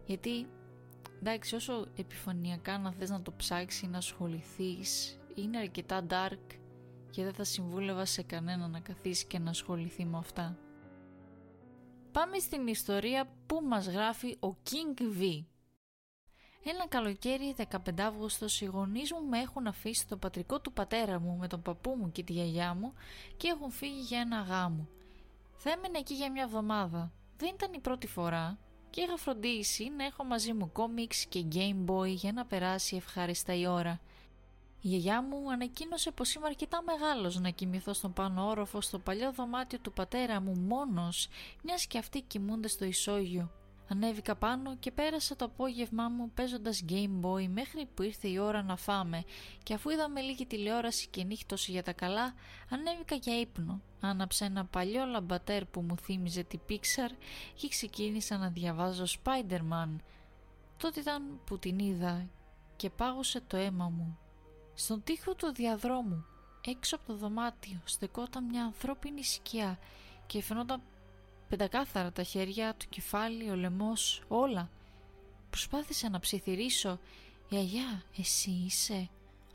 γιατί 0.06 0.46
εντάξει 1.18 1.54
όσο 1.54 1.86
επιφανειακά 1.96 2.78
να 2.78 2.92
θες 2.92 3.10
να 3.10 3.22
το 3.22 3.32
ψάξεις 3.32 3.88
να 3.88 3.98
ασχοληθείς, 3.98 5.18
είναι 5.34 5.58
αρκετά 5.58 6.06
dark 6.10 6.58
και 7.10 7.24
δεν 7.24 7.34
θα 7.34 7.44
συμβούλευα 7.44 8.04
σε 8.04 8.22
κανένα 8.22 8.68
να 8.68 8.80
καθίσει 8.80 9.26
και 9.26 9.38
να 9.38 9.50
ασχοληθεί 9.50 10.04
με 10.04 10.18
αυτά. 10.18 10.58
Πάμε 12.12 12.38
στην 12.38 12.66
ιστορία 12.66 13.28
που 13.46 13.60
μας 13.64 13.88
γράφει 13.88 14.36
ο 14.40 14.48
King 14.48 15.00
V. 15.00 15.44
Ένα 16.64 16.88
καλοκαίρι 16.88 17.54
15 17.58 18.00
Αύγουστος 18.00 18.60
οι 18.60 18.64
γονείς 18.64 19.12
μου 19.12 19.28
με 19.28 19.38
έχουν 19.38 19.66
αφήσει 19.66 20.06
το 20.06 20.16
πατρικό 20.16 20.60
του 20.60 20.72
πατέρα 20.72 21.20
μου 21.20 21.36
με 21.36 21.46
τον 21.46 21.62
παππού 21.62 21.96
μου 21.98 22.12
και 22.12 22.22
τη 22.22 22.32
γιαγιά 22.32 22.74
μου 22.74 22.92
και 23.36 23.48
έχουν 23.48 23.70
φύγει 23.70 24.00
για 24.00 24.20
ένα 24.20 24.40
γάμο. 24.40 24.88
Θα 25.56 25.70
έμενε 25.70 25.98
εκεί 25.98 26.14
για 26.14 26.30
μια 26.30 26.42
εβδομάδα. 26.42 27.12
Δεν 27.36 27.50
ήταν 27.54 27.72
η 27.72 27.78
πρώτη 27.78 28.06
φορά 28.06 28.58
και 28.90 29.00
είχα 29.00 29.16
φροντίσει 29.16 29.92
να 29.96 30.04
έχω 30.04 30.24
μαζί 30.24 30.52
μου 30.52 30.72
κόμιξ 30.72 31.26
και 31.26 31.44
Game 31.52 31.90
Boy 31.90 32.06
για 32.06 32.32
να 32.32 32.44
περάσει 32.44 32.96
ευχάριστα 32.96 33.54
η 33.54 33.66
ώρα. 33.66 34.00
Η 34.80 34.88
γιαγιά 34.88 35.22
μου 35.22 35.52
ανακοίνωσε 35.52 36.10
πως 36.10 36.34
είμαι 36.34 36.46
αρκετά 36.46 36.82
μεγάλος 36.82 37.40
να 37.40 37.50
κοιμηθώ 37.50 37.92
στον 37.92 38.12
πάνω 38.12 38.48
όροφο 38.48 38.80
στο 38.80 38.98
παλιό 38.98 39.32
δωμάτιο 39.32 39.78
του 39.78 39.92
πατέρα 39.92 40.40
μου 40.40 40.54
μόνος, 40.54 41.28
μιας 41.62 41.86
και 41.86 41.98
αυτοί 41.98 42.20
κοιμούνται 42.20 42.68
στο 42.68 42.84
ισόγειο. 42.84 43.50
Ανέβηκα 43.90 44.36
πάνω 44.36 44.76
και 44.76 44.90
πέρασα 44.90 45.36
το 45.36 45.44
απόγευμά 45.44 46.08
μου 46.08 46.30
παίζοντας 46.34 46.84
Game 46.88 47.20
Boy 47.22 47.48
μέχρι 47.48 47.88
που 47.94 48.02
ήρθε 48.02 48.28
η 48.28 48.38
ώρα 48.38 48.62
να 48.62 48.76
φάμε 48.76 49.24
και 49.62 49.74
αφού 49.74 49.90
είδαμε 49.90 50.20
λίγη 50.20 50.46
τηλεόραση 50.46 51.08
και 51.08 51.24
νύχτωση 51.24 51.70
για 51.70 51.82
τα 51.82 51.92
καλά, 51.92 52.34
ανέβηκα 52.70 53.14
για 53.14 53.40
ύπνο. 53.40 53.80
Άναψα 54.00 54.44
ένα 54.44 54.64
παλιό 54.64 55.04
λαμπατέρ 55.04 55.64
που 55.64 55.80
μου 55.80 55.96
θύμιζε 55.96 56.42
την 56.42 56.60
Pixar 56.68 57.10
και 57.54 57.68
ξεκίνησα 57.68 58.36
να 58.36 58.48
διαβάζω 58.48 59.04
Spider-Man. 59.04 59.96
Τότε 60.76 61.00
ήταν 61.00 61.40
που 61.44 61.58
την 61.58 61.78
είδα 61.78 62.28
και 62.76 62.90
πάγωσε 62.90 63.40
το 63.46 63.56
αίμα 63.56 63.88
μου. 63.88 64.18
Στον 64.74 65.02
τοίχο 65.04 65.34
του 65.34 65.52
διαδρόμου, 65.54 66.24
έξω 66.66 66.96
από 66.96 67.06
το 67.06 67.16
δωμάτιο, 67.16 67.80
στεκόταν 67.84 68.44
μια 68.44 68.64
ανθρώπινη 68.64 69.24
σκιά 69.24 69.78
και 70.26 70.42
φαινόταν 70.42 70.82
πεντακάθαρα 71.48 72.12
τα 72.12 72.22
χέρια, 72.22 72.74
το 72.76 72.84
κεφάλι, 72.88 73.50
ο 73.50 73.54
λαιμός, 73.54 74.22
όλα. 74.28 74.70
Προσπάθησα 75.50 76.08
να 76.08 76.20
ψιθυρίσω 76.20 76.98
«Γιαγιά, 77.48 78.02
εσύ 78.16 78.50
είσαι» 78.50 79.08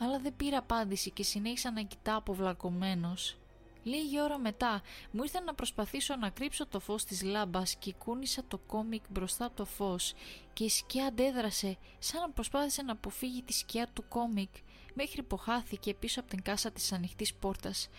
αλλά 0.04 0.20
δεν 0.20 0.34
πήρα 0.38 0.58
απάντηση 0.58 1.12
και 1.12 1.24
συνέχισα 1.24 1.72
να 1.72 1.82
κοιτάω 1.82 2.18
αποβλακωμένος. 2.18 3.38
Λίγη 3.84 4.22
ώρα 4.22 4.38
μετά 4.38 4.82
μου 5.12 5.24
ήρθε 5.24 5.40
να 5.40 5.54
προσπαθήσω 5.54 6.16
να 6.16 6.30
κρύψω 6.30 6.68
το 6.68 6.80
φως 6.80 7.04
της 7.04 7.24
λάμπας 7.24 7.76
και 7.76 7.94
κούνησα 7.94 8.44
το 8.48 8.58
κόμικ 8.58 9.04
μπροστά 9.10 9.46
από 9.46 9.56
το 9.56 9.66
φως 9.66 10.14
και 10.54 10.64
η 10.64 10.70
σκιά 10.70 11.06
αντέδρασε 11.06 11.78
σαν 12.00 12.22
να 12.22 12.30
προσπάθησε 12.30 12.82
να 12.82 12.92
αποφύγει 12.92 13.42
τη 13.42 13.54
σκιά 13.54 13.88
του 13.94 14.04
κόμικ 14.08 14.50
μέχρι 14.94 15.24
που 15.24 15.38
χάθηκε 15.38 15.94
πίσω 15.94 16.20
από 16.20 16.30
την 16.30 16.42
κάσα 16.42 16.72
της 16.72 16.92
ανοιχτής 16.92 17.34
πόρτας. 17.34 17.90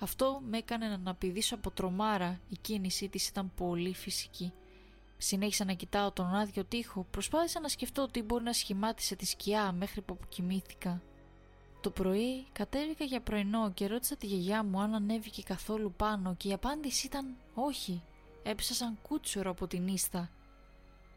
Αυτό 0.00 0.40
με 0.48 0.58
έκανε 0.58 0.88
να 0.88 0.94
αναπηδήσω 0.94 1.54
από 1.54 1.70
τρομάρα, 1.70 2.40
η 2.48 2.56
κίνησή 2.60 3.08
της 3.08 3.28
ήταν 3.28 3.52
πολύ 3.56 3.94
φυσική. 3.94 4.52
Συνέχισα 5.16 5.64
να 5.64 5.72
κοιτάω 5.72 6.12
τον 6.12 6.34
άδειο 6.34 6.64
τοίχο, 6.64 7.06
προσπάθησα 7.10 7.60
να 7.60 7.68
σκεφτώ 7.68 8.06
τι 8.06 8.22
μπορεί 8.22 8.44
να 8.44 8.52
σχημάτισε 8.52 9.16
τη 9.16 9.26
σκιά 9.26 9.72
μέχρι 9.72 10.00
που 10.00 10.14
αποκοιμήθηκα. 10.14 11.02
Το 11.80 11.90
πρωί 11.90 12.46
κατέβηκα 12.52 13.04
για 13.04 13.20
πρωινό 13.20 13.70
και 13.72 13.86
ρώτησα 13.86 14.16
τη 14.16 14.26
γιαγιά 14.26 14.64
μου 14.64 14.80
αν 14.80 14.94
ανέβηκε 14.94 15.42
καθόλου 15.42 15.92
πάνω 15.96 16.34
και 16.34 16.48
η 16.48 16.52
απάντηση 16.52 17.06
ήταν 17.06 17.36
όχι. 17.54 18.02
Έπεσα 18.42 18.74
σαν 18.74 18.98
κούτσουρο 19.02 19.50
από 19.50 19.66
την 19.66 19.86
ίστα. 19.86 20.30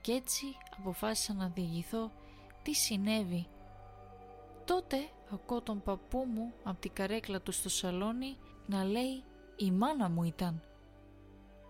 Κι 0.02 0.12
έτσι 0.12 0.46
αποφάσισα 0.78 1.34
να 1.34 1.48
διηγηθώ 1.48 2.12
τι 2.64 2.74
συνέβη. 2.74 3.48
Τότε 4.66 4.98
ακούω 5.32 5.62
τον 5.62 5.84
παππού 5.84 6.26
μου 6.34 6.54
από 6.64 6.80
την 6.80 6.94
καρέκλα 6.94 7.42
του 7.42 7.52
στο 7.52 7.70
σαλόνι 7.70 8.38
να 8.66 8.84
λέει 8.84 9.24
«Η 9.56 9.72
μάνα 9.72 10.10
μου 10.10 10.24
ήταν». 10.24 10.62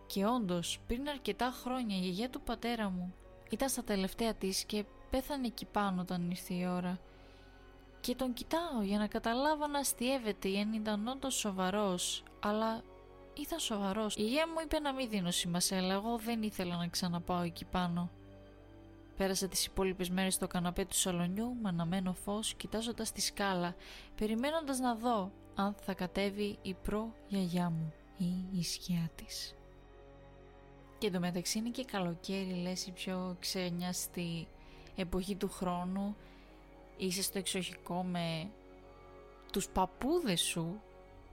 Και 0.07 0.25
όντως 0.25 0.79
πριν 0.87 1.09
αρκετά 1.09 1.51
χρόνια 1.51 1.95
η 1.95 1.99
γιαγιά 1.99 2.29
του 2.29 2.41
πατέρα 2.41 2.89
μου 2.89 3.13
ήταν 3.49 3.69
στα 3.69 3.83
τελευταία 3.83 4.33
της 4.33 4.63
και 4.63 4.85
πέθανε 5.09 5.47
εκεί 5.47 5.65
πάνω 5.65 6.01
όταν 6.01 6.29
ήρθε 6.29 6.53
η 6.53 6.67
ώρα. 6.67 6.99
Και 8.01 8.15
τον 8.15 8.33
κοιτάω 8.33 8.81
για 8.81 8.97
να 8.97 9.07
καταλάβω 9.07 9.67
να 9.67 9.79
αστείευεται 9.79 10.49
ή 10.49 10.59
αν 10.59 10.73
ήταν 10.73 11.07
όντως 11.07 11.35
σοβαρός, 11.35 12.23
αλλά 12.39 12.83
ήταν 13.33 13.59
σοβαρός. 13.59 14.15
Η 14.15 14.21
γιαγιά 14.21 14.47
μου 14.47 14.55
είπε 14.63 14.79
να 14.79 14.93
μην 14.93 15.09
δίνω 15.09 15.31
σημασία, 15.31 15.77
αλλά 15.77 15.93
εγώ 15.93 16.17
δεν 16.17 16.43
ήθελα 16.43 16.75
να 16.75 16.87
ξαναπάω 16.87 17.41
εκεί 17.41 17.65
πάνω. 17.65 18.09
Πέρασα 19.17 19.47
τις 19.47 19.65
υπόλοιπες 19.65 20.09
μέρες 20.09 20.33
στο 20.33 20.47
καναπέ 20.47 20.85
του 20.85 20.95
σαλονιού 20.95 21.55
με 21.61 21.69
αναμένο 21.69 22.13
φως 22.13 22.53
κοιτάζοντας 22.53 23.11
τη 23.11 23.21
σκάλα 23.21 23.75
περιμένοντας 24.15 24.79
να 24.79 24.95
δω 24.95 25.31
αν 25.55 25.75
θα 25.81 25.93
κατέβει 25.93 26.57
η 26.61 26.73
προ 26.73 27.13
γιαγιά 27.27 27.69
μου 27.69 27.93
ή 28.17 28.57
η 28.59 28.63
σκιά 28.63 29.09
της. 29.15 29.55
Και 30.97 31.07
εντωμεταξύ 31.07 31.57
είναι 31.57 31.69
και 31.69 31.85
καλοκαίρι 31.85 32.53
λες 32.53 32.87
η 32.87 32.91
πιο 32.91 33.35
ξενιαστή 33.39 34.47
εποχή 34.95 35.35
του 35.35 35.49
χρόνου 35.49 36.15
είσαι 36.97 37.21
στο 37.21 37.37
εξοχικό 37.37 38.03
με 38.03 38.49
τους 39.51 39.67
παππούδες 39.67 40.41
σου 40.41 40.81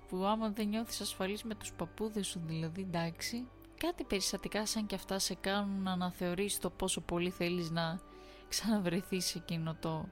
που 0.09 0.25
άμα 0.25 0.51
δεν 0.51 0.69
νιώθεις 0.69 1.01
ασφαλής 1.01 1.43
με 1.43 1.55
τους 1.55 1.73
παππούδες 1.73 2.27
σου 2.27 2.41
δηλαδή 2.47 2.81
εντάξει 2.81 3.47
κάτι 3.79 4.05
περιστατικά 4.05 4.67
σαν 4.67 4.87
και 4.87 4.95
αυτά 4.95 5.19
σε 5.19 5.35
κάνουν 5.35 5.83
να 5.83 5.93
αναθεωρήσεις 5.93 6.59
το 6.59 6.71
πόσο 6.71 7.01
πολύ 7.01 7.31
θέλεις 7.31 7.71
να 7.71 8.01
ξαναβρεθείς 8.49 9.25
σε 9.25 9.39
εκείνο 9.39 9.77
το 9.81 10.09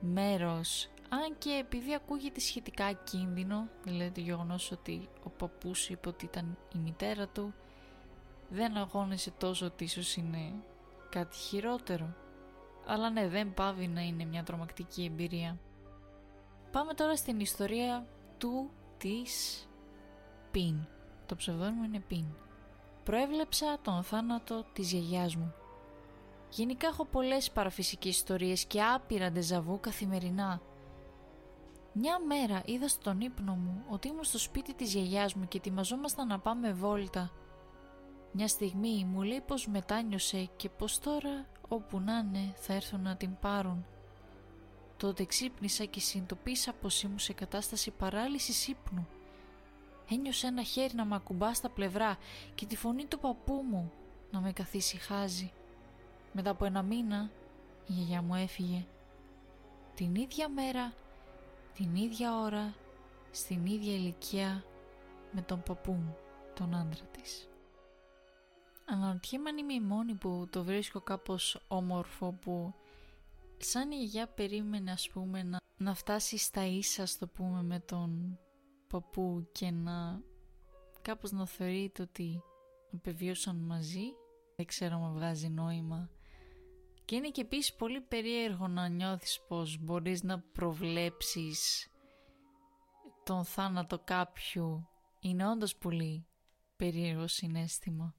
μέρος 0.00 0.88
αν 1.10 1.38
και 1.38 1.50
επειδή 1.50 1.94
ακούγεται 1.94 2.40
σχετικά 2.40 2.92
κίνδυνο 2.92 3.68
δηλαδή 3.82 4.10
το 4.10 4.20
γεγονός 4.20 4.70
ότι 4.72 5.08
ο 5.24 5.28
παππούς 5.30 5.88
είπε 5.88 6.08
ότι 6.08 6.24
ήταν 6.24 6.58
η 6.74 6.78
μητέρα 6.78 7.28
του 7.28 7.54
δεν 8.48 8.76
αγώνεσαι 8.76 9.30
τόσο 9.30 9.66
ότι 9.66 9.84
ίσως 9.84 10.16
είναι 10.16 10.52
κάτι 11.08 11.36
χειρότερο 11.36 12.14
αλλά 12.86 13.10
ναι 13.10 13.28
δεν 13.28 13.54
πάβει 13.54 13.86
να 13.86 14.00
είναι 14.00 14.24
μια 14.24 14.42
τρομακτική 14.42 15.04
εμπειρία 15.04 15.58
Πάμε 16.70 16.94
τώρα 16.94 17.16
στην 17.16 17.40
ιστορία 17.40 18.06
του 18.38 18.70
της 18.98 19.64
Πιν 20.50 20.86
το 21.26 21.36
ψευδόνιμο 21.36 21.84
είναι 21.84 22.00
Πιν 22.00 22.24
προέβλεψα 23.04 23.78
τον 23.82 24.02
θάνατο 24.02 24.64
της 24.72 24.92
γιαγιάς 24.92 25.36
μου. 25.36 25.54
Γενικά 26.50 26.86
έχω 26.86 27.04
πολλές 27.04 27.50
παραφυσικές 27.50 28.16
ιστορίες 28.16 28.64
και 28.64 28.82
άπειρα 28.82 29.30
ντεζαβού 29.30 29.80
καθημερινά. 29.80 30.60
Μια 31.92 32.18
μέρα 32.26 32.62
είδα 32.64 32.88
στον 32.88 33.20
ύπνο 33.20 33.54
μου 33.54 33.84
ότι 33.88 34.08
ήμουν 34.08 34.24
στο 34.24 34.38
σπίτι 34.38 34.74
της 34.74 34.92
γιαγιάς 34.92 35.34
μου 35.34 35.48
και 35.48 35.56
ετοιμαζόμασταν 35.56 36.26
να 36.26 36.38
πάμε 36.38 36.72
βόλτα. 36.72 37.30
Μια 38.32 38.48
στιγμή 38.48 39.04
μου 39.04 39.22
λέει 39.22 39.40
πως 39.46 39.66
μετάνιωσε 39.66 40.48
και 40.56 40.68
πως 40.68 40.98
τώρα 40.98 41.46
όπου 41.68 42.00
να 42.00 42.18
είναι 42.18 42.52
θα 42.54 42.72
έρθουν 42.72 43.00
να 43.00 43.16
την 43.16 43.36
πάρουν. 43.40 43.84
Τότε 44.96 45.24
ξύπνησα 45.24 45.84
και 45.84 46.00
συνειδητοποίησα 46.00 46.72
πως 46.72 47.02
ήμουν 47.02 47.18
σε 47.18 47.32
κατάσταση 47.32 47.90
παράλυσης 47.90 48.68
ύπνου 48.68 49.08
ένιωσε 50.14 50.46
ένα 50.46 50.62
χέρι 50.62 50.94
να 50.94 51.04
με 51.04 51.14
ακουμπά 51.14 51.54
στα 51.54 51.68
πλευρά 51.68 52.18
και 52.54 52.66
τη 52.66 52.76
φωνή 52.76 53.04
του 53.04 53.18
παππού 53.18 53.64
μου 53.70 53.92
να 54.30 54.40
με 54.40 54.52
καθησυχάζει. 54.52 55.52
Μετά 56.32 56.50
από 56.50 56.64
ένα 56.64 56.82
μήνα 56.82 57.30
η 57.86 57.92
γιαγιά 57.92 58.22
μου 58.22 58.34
έφυγε. 58.34 58.86
Την 59.94 60.14
ίδια 60.14 60.48
μέρα, 60.48 60.92
την 61.74 61.94
ίδια 61.94 62.38
ώρα, 62.38 62.74
στην 63.30 63.66
ίδια 63.66 63.92
ηλικία 63.92 64.64
με 65.32 65.42
τον 65.42 65.62
παππού 65.62 65.92
μου, 65.92 66.16
τον 66.54 66.74
άντρα 66.74 67.04
της. 67.04 67.48
Αναρωτιέμαι 68.84 69.48
αν 69.48 69.58
είμαι 69.58 69.72
η 69.72 69.80
μόνη 69.80 70.14
που 70.14 70.46
το 70.50 70.64
βρίσκω 70.64 71.00
κάπως 71.00 71.64
όμορφο 71.68 72.32
που 72.32 72.74
σαν 73.58 73.90
η 73.90 73.96
γιαγιά 73.96 74.26
περίμενε 74.26 74.90
ας 74.90 75.08
πούμε 75.08 75.42
να, 75.42 75.58
να 75.76 75.94
φτάσει 75.94 76.36
στα 76.38 76.66
ίσα 76.66 77.06
στο 77.06 77.26
πούμε 77.26 77.62
με 77.62 77.80
τον 77.80 78.38
παππού 78.88 79.48
και 79.52 79.70
να 79.70 80.22
κάπως 81.02 81.30
να 81.30 81.46
θεωρείται 81.46 82.02
ότι 82.02 82.42
επιβίωσαν 82.94 83.56
μαζί 83.56 84.14
δεν 84.56 84.66
ξέρω 84.66 85.04
αν 85.04 85.12
βγάζει 85.12 85.48
νόημα 85.48 86.10
και 87.10 87.16
είναι 87.16 87.30
και 87.30 87.40
επίσης 87.40 87.74
πολύ 87.74 88.00
περίεργο 88.00 88.68
να 88.68 88.88
νιώθεις 88.88 89.40
πως 89.48 89.78
μπορείς 89.80 90.22
να 90.22 90.40
προβλέψεις 90.40 91.88
τον 93.24 93.44
θάνατο 93.44 93.98
κάποιου 93.98 94.88
είναι 95.20 95.48
όντως 95.48 95.76
πολύ 95.76 96.26
περίεργο 96.76 97.26
συνέστημα 97.26 98.14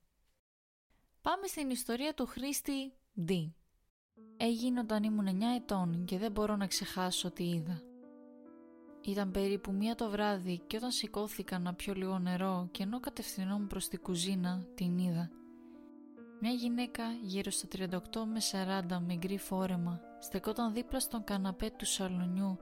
Πάμε 1.21 1.47
στην 1.47 1.69
ιστορία 1.69 2.13
του 2.13 2.25
Χρήστη 2.25 2.93
D. 3.27 3.51
Έγινε 4.37 4.79
όταν 4.79 5.03
ήμουν 5.03 5.27
9 5.27 5.41
ετών 5.55 6.05
και 6.05 6.17
δεν 6.17 6.31
μπορώ 6.31 6.55
να 6.55 6.67
ξεχάσω 6.67 7.31
τι 7.31 7.49
είδα. 7.49 7.81
Ήταν 9.01 9.31
περίπου 9.31 9.73
μία 9.73 9.95
το 9.95 10.09
βράδυ 10.09 10.61
και 10.67 10.77
όταν 10.77 10.91
σηκώθηκα 10.91 11.59
να 11.59 11.73
πιω 11.73 11.93
λίγο 11.93 12.19
νερό 12.19 12.67
και 12.71 12.83
ενώ 12.83 12.99
κατευθυνόμουν 12.99 13.67
προς 13.67 13.87
την 13.87 14.01
κουζίνα 14.01 14.65
την 14.75 14.97
είδα. 14.97 15.40
Μια 16.43 16.51
γυναίκα 16.51 17.03
γύρω 17.21 17.51
στα 17.51 17.67
38 17.77 17.89
με 18.25 18.41
40 18.91 18.97
με 19.07 19.15
γκρι 19.15 19.37
φόρεμα 19.37 20.01
στεκόταν 20.19 20.73
δίπλα 20.73 20.99
στον 20.99 21.23
καναπέ 21.23 21.69
του 21.77 21.85
σαλονιού 21.85 22.57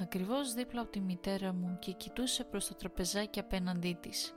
ακριβώς 0.00 0.52
δίπλα 0.52 0.80
από 0.80 0.90
τη 0.90 1.00
μητέρα 1.00 1.52
μου 1.52 1.76
και 1.80 1.92
κοιτούσε 1.92 2.44
προς 2.44 2.66
το 2.66 2.74
τραπεζάκι 2.74 3.38
απέναντί 3.38 3.98
της. 4.00 4.34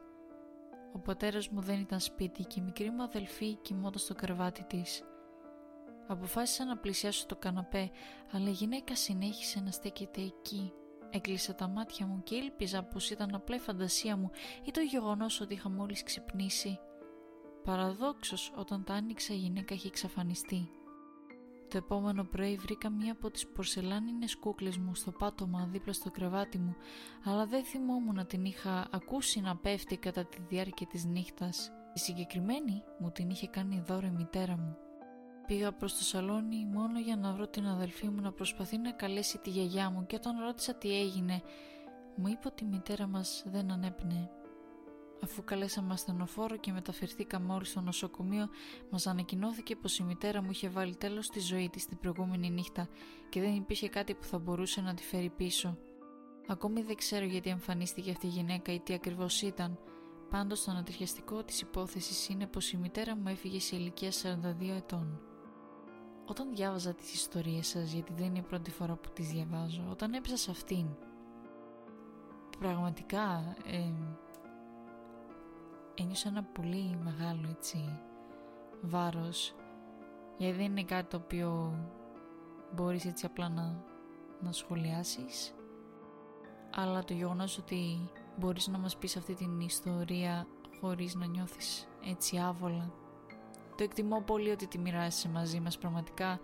Ο 0.93 0.99
πατέρας 0.99 1.49
μου 1.49 1.61
δεν 1.61 1.79
ήταν 1.79 1.99
σπίτι 1.99 2.43
και 2.43 2.59
η 2.59 2.63
μικρή 2.63 2.89
μου 2.91 3.03
αδελφή 3.03 3.55
κοιμόταν 3.55 3.99
στο 3.99 4.15
κρεβάτι 4.15 4.63
της. 4.63 5.03
Αποφάσισα 6.07 6.65
να 6.65 6.77
πλησιάσω 6.77 7.25
το 7.25 7.35
καναπέ, 7.35 7.91
αλλά 8.31 8.49
η 8.49 8.51
γυναίκα 8.51 8.95
συνέχισε 8.95 9.59
να 9.59 9.71
στέκεται 9.71 10.21
εκεί. 10.21 10.73
Έκλεισα 11.09 11.55
τα 11.55 11.67
μάτια 11.67 12.05
μου 12.05 12.23
και 12.23 12.35
ήλπιζα 12.35 12.83
πως 12.83 13.09
ήταν 13.09 13.35
απλά 13.35 13.55
η 13.55 13.59
φαντασία 13.59 14.17
μου 14.17 14.31
ή 14.63 14.71
το 14.71 14.81
γεγονός 14.81 15.41
ότι 15.41 15.53
είχα 15.53 15.69
μόλις 15.69 16.03
ξυπνήσει. 16.03 16.79
Παραδόξως, 17.67 18.53
όταν 18.55 18.83
τα 18.83 18.93
άνοιξα 18.93 19.33
η 19.33 19.37
γυναίκα 19.37 19.73
είχε 19.73 19.87
εξαφανιστεί. 19.87 20.69
Το 21.67 21.77
επόμενο 21.77 22.23
πρωί 22.23 22.55
βρήκα 22.55 22.89
μία 22.89 23.11
από 23.11 23.31
τις 23.31 23.47
πορσελάνινες 23.47 24.35
κούκλες 24.37 24.77
μου 24.77 24.95
στο 24.95 25.11
πάτωμα 25.11 25.67
δίπλα 25.71 25.93
στο 25.93 26.11
κρεβάτι 26.11 26.57
μου, 26.57 26.75
αλλά 27.23 27.45
δεν 27.45 27.63
θυμόμουν 27.63 28.15
να 28.15 28.25
την 28.25 28.45
είχα 28.45 28.87
ακούσει 28.91 29.41
να 29.41 29.55
πέφτει 29.55 29.97
κατά 29.97 30.25
τη 30.25 30.37
διάρκεια 30.49 30.87
της 30.87 31.05
νύχτας. 31.05 31.71
Η 31.93 31.99
συγκεκριμένη 31.99 32.83
μου 32.99 33.11
την 33.11 33.29
είχε 33.29 33.47
κάνει 33.47 33.83
δώρο 33.87 34.07
η 34.07 34.11
μητέρα 34.11 34.57
μου. 34.57 34.77
Πήγα 35.47 35.71
προς 35.71 35.97
το 35.97 36.03
σαλόνι 36.03 36.65
μόνο 36.65 36.99
για 36.99 37.15
να 37.15 37.31
βρω 37.31 37.47
την 37.47 37.67
αδελφή 37.67 38.07
μου 38.09 38.21
να 38.21 38.31
προσπαθεί 38.31 38.77
να 38.77 38.91
καλέσει 38.91 39.37
τη 39.37 39.49
γιαγιά 39.49 39.89
μου 39.89 40.05
και 40.05 40.15
όταν 40.15 40.39
ρώτησα 40.39 40.75
τι 40.75 40.99
έγινε, 40.99 41.41
μου 42.15 42.27
είπε 42.27 42.47
ότι 42.47 42.63
η 42.63 42.67
μητέρα 42.67 43.07
μας 43.07 43.43
δεν 43.45 43.71
ανέπνεε. 43.71 44.29
Αφού 45.23 45.43
καλέσαμε 45.43 45.93
ασθενοφόρο 45.93 46.57
και 46.57 46.71
μεταφερθήκαμε 46.71 47.53
όλοι 47.53 47.65
στο 47.65 47.81
νοσοκομείο, 47.81 48.49
μας 48.89 49.07
ανακοινώθηκε 49.07 49.75
πως 49.75 49.99
η 49.99 50.03
μητέρα 50.03 50.41
μου 50.41 50.51
είχε 50.51 50.69
βάλει 50.69 50.95
τέλος 50.95 51.25
στη 51.25 51.39
ζωή 51.39 51.69
της 51.69 51.85
την 51.85 51.97
προηγούμενη 51.97 52.49
νύχτα 52.49 52.89
και 53.29 53.41
δεν 53.41 53.55
υπήρχε 53.55 53.89
κάτι 53.89 54.13
που 54.13 54.23
θα 54.23 54.39
μπορούσε 54.39 54.81
να 54.81 54.93
τη 54.93 55.03
φέρει 55.03 55.29
πίσω. 55.29 55.77
Ακόμη 56.47 56.81
δεν 56.81 56.95
ξέρω 56.95 57.25
γιατί 57.25 57.49
εμφανίστηκε 57.49 58.11
αυτή 58.11 58.25
η 58.25 58.29
γυναίκα 58.29 58.73
ή 58.73 58.79
τι 58.79 58.93
ακριβώς 58.93 59.41
ήταν. 59.41 59.79
Πάντως 60.29 60.63
το 60.63 60.71
ανατριχιαστικό 60.71 61.43
της 61.43 61.61
υπόθεσης 61.61 62.29
είναι 62.29 62.47
πως 62.47 62.71
η 62.71 62.77
μητέρα 62.77 63.15
μου 63.15 63.27
έφυγε 63.27 63.59
σε 63.59 63.75
ηλικία 63.75 64.11
42 64.11 64.75
ετών. 64.75 65.21
Όταν 66.25 66.49
διάβαζα 66.55 66.93
τις 66.93 67.13
ιστορίες 67.13 67.67
σας, 67.67 67.91
γιατί 67.91 68.13
δεν 68.13 68.25
είναι 68.25 68.39
η 68.39 68.41
πρώτη 68.41 68.71
φορά 68.71 68.95
που 68.95 69.09
τις 69.13 69.27
διαβάζω, 69.27 69.87
όταν 69.89 70.13
έπεσα 70.13 70.37
σε 70.37 70.51
αυτήν, 70.51 70.85
πραγματικά 72.59 73.55
ε, 73.65 73.93
ένιωσα 75.97 76.29
ένα 76.29 76.43
πολύ 76.43 76.99
μεγάλο 77.03 77.47
έτσι 77.49 77.99
βάρος 78.81 79.55
γιατί 80.37 80.57
δεν 80.57 80.65
είναι 80.65 80.83
κάτι 80.83 81.09
το 81.09 81.17
οποίο 81.17 81.79
μπορείς 82.75 83.05
έτσι 83.05 83.25
απλά 83.25 83.49
να, 83.49 83.83
να 84.41 84.51
σχολιάσεις 84.51 85.53
αλλά 86.75 87.03
το 87.03 87.13
γεγονός 87.13 87.57
ότι 87.57 88.09
μπορείς 88.37 88.67
να 88.67 88.77
μας 88.77 88.97
πεις 88.97 89.17
αυτή 89.17 89.33
την 89.33 89.59
ιστορία 89.59 90.47
χωρίς 90.81 91.15
να 91.15 91.25
νιώθεις 91.25 91.87
έτσι 92.03 92.37
άβολα 92.37 92.91
το 93.77 93.83
εκτιμώ 93.83 94.21
πολύ 94.21 94.49
ότι 94.49 94.67
τη 94.67 94.77
μοιράζεσαι 94.77 95.29
μαζί 95.29 95.59
μας 95.59 95.77
πραγματικά 95.77 96.39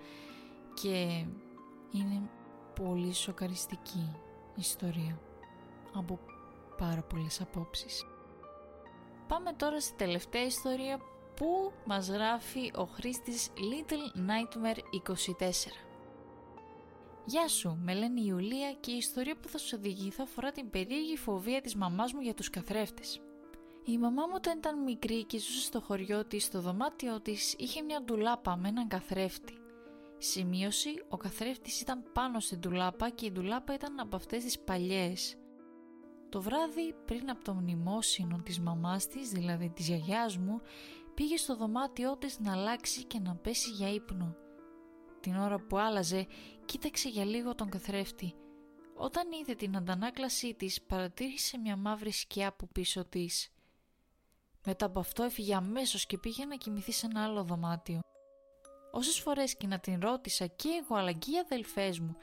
και 0.74 1.26
είναι 1.92 2.30
πολύ 2.76 3.14
σοκαριστική 3.14 4.16
ιστορία 4.56 5.20
από 5.94 6.20
πάρα 6.78 7.02
πολλές 7.02 7.42
απόψεις. 7.42 8.06
Πάμε 9.28 9.54
τώρα 9.54 9.82
στη 9.82 9.94
τελευταία 9.96 10.46
ιστορία 10.46 11.00
που 11.36 11.72
μας 11.86 12.10
γράφει 12.10 12.72
ο 12.76 12.84
χρήστης 12.84 13.50
Little 13.58 14.20
Nightmare 14.30 14.80
24. 15.10 15.84
Γεια 17.26 17.48
σου, 17.48 17.78
με 17.82 17.94
λένε 17.94 18.22
Ιουλία 18.22 18.74
και 18.80 18.92
η 18.92 18.98
ιστορία 18.98 19.36
που 19.36 19.48
θα 19.48 19.58
σου 19.58 19.78
οδηγηθώ 19.80 20.24
αφορά 20.24 20.52
την 20.52 20.70
περίεργη 20.70 21.18
φοβία 21.18 21.62
της 21.62 21.76
μαμάς 21.76 22.14
μου 22.14 22.22
για 22.22 22.34
τους 22.34 22.50
καθρέφτες. 22.50 23.22
Η 23.86 23.98
μαμά 23.98 24.26
μου 24.26 24.34
όταν 24.36 24.58
ήταν 24.58 24.84
μικρή 24.84 25.24
και 25.24 25.38
ζούσε 25.38 25.62
στο 25.62 25.82
χωριό 25.82 26.26
της, 26.26 26.44
στο 26.44 26.62
δωμάτιό 26.62 27.20
της 27.20 27.56
είχε 27.58 27.82
μια 27.82 28.02
ντουλάπα 28.02 28.56
με 28.56 28.68
έναν 28.68 28.88
καθρέφτη. 28.88 29.58
Σημείωση, 30.18 30.90
ο 31.10 31.18
καθρέφτης 31.18 31.82
ήταν 31.82 32.04
πάνω 32.14 32.40
στην 32.40 32.60
ντουλάπα 32.60 33.10
και 33.10 33.26
η 33.26 33.32
ντουλάπα 33.32 33.74
ήταν 33.74 34.00
από 34.00 34.16
αυτές 34.16 34.44
τις 34.44 34.60
παλιές. 34.60 35.36
Το 36.34 36.42
βράδυ 36.42 36.96
πριν 37.06 37.30
από 37.30 37.44
το 37.44 37.54
μνημόσυνο 37.54 38.42
της 38.44 38.60
μαμάς 38.60 39.08
της, 39.08 39.30
δηλαδή 39.30 39.70
της 39.70 39.88
γιαγιάς 39.88 40.38
μου, 40.38 40.62
πήγε 41.14 41.38
στο 41.38 41.56
δωμάτιό 41.56 42.18
της 42.18 42.40
να 42.40 42.52
αλλάξει 42.52 43.04
και 43.04 43.20
να 43.20 43.36
πέσει 43.36 43.70
για 43.70 43.94
ύπνο. 43.94 44.36
Την 45.20 45.36
ώρα 45.36 45.60
που 45.60 45.78
άλλαζε, 45.78 46.28
κοίταξε 46.66 47.10
για 47.10 47.26
λίγο 47.26 47.56
τον 47.56 47.70
καθρέφτη. 47.70 48.36
Όταν 48.96 49.32
είδε 49.32 49.56
την 49.56 49.78
αντανάκλασή 49.78 50.54
της, 50.54 50.82
παρατήρησε 50.82 51.58
μια 51.58 51.76
μαύρη 51.76 52.12
σκιά 52.12 52.48
από 52.48 52.68
πίσω 52.72 53.06
της. 53.06 53.50
Μετά 54.66 54.86
από 54.86 55.00
αυτό 55.00 55.24
έφυγε 55.24 55.56
αμέσως 55.56 56.06
και 56.06 56.18
πήγε 56.18 56.46
να 56.46 56.56
κοιμηθεί 56.56 56.92
σε 56.92 57.06
ένα 57.06 57.24
άλλο 57.24 57.44
δωμάτιο. 57.44 58.00
Όσες 58.92 59.20
φορές 59.20 59.58
και 59.58 59.68
να 59.68 59.80
την 59.80 60.00
ρώτησα 60.00 60.46
και 60.48 60.70
εγώ 60.84 60.96
αλλά 60.96 61.12
και 61.12 61.32
οι 61.32 61.38
αδελφές 61.38 62.00
μου, 62.00 62.16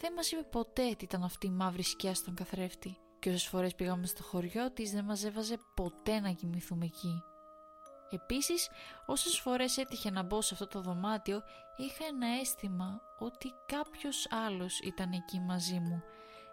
δεν 0.00 0.12
μας 0.12 0.32
είπε 0.32 0.42
ποτέ 0.42 0.94
τι 0.98 1.04
ήταν 1.04 1.22
αυτή 1.22 1.46
η 1.46 1.50
μαύρη 1.50 1.82
σκιά 1.82 2.14
στον 2.14 2.34
καθρέφτη 2.34 2.98
και 3.24 3.30
όσες 3.30 3.46
φορές 3.46 3.74
πήγαμε 3.74 4.06
στο 4.06 4.22
χωριό 4.22 4.70
της 4.70 4.90
δεν 4.90 5.04
μας 5.04 5.24
έβαζε 5.24 5.58
ποτέ 5.74 6.20
να 6.20 6.30
κοιμηθούμε 6.30 6.84
εκεί. 6.84 7.22
Επίσης, 8.10 8.68
όσες 9.06 9.38
φορές 9.38 9.76
έτυχε 9.76 10.10
να 10.10 10.22
μπω 10.22 10.42
σε 10.42 10.54
αυτό 10.54 10.66
το 10.66 10.80
δωμάτιο, 10.80 11.42
είχα 11.76 12.04
ένα 12.06 12.26
αίσθημα 12.40 13.00
ότι 13.18 13.52
κάποιος 13.66 14.26
άλλος 14.46 14.80
ήταν 14.80 15.12
εκεί 15.12 15.40
μαζί 15.40 15.78
μου, 15.78 16.02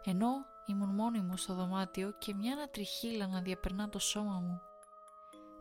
ενώ 0.04 0.28
ήμουν 0.66 0.90
μόνη 0.90 1.20
μου 1.20 1.38
στο 1.38 1.54
δωμάτιο 1.54 2.12
και 2.18 2.34
μια 2.34 2.54
ανατριχίλα 2.54 3.28
να 3.28 3.42
διαπερνά 3.42 3.90
το 3.90 4.00
σώμα 4.00 4.40
μου. 4.40 4.62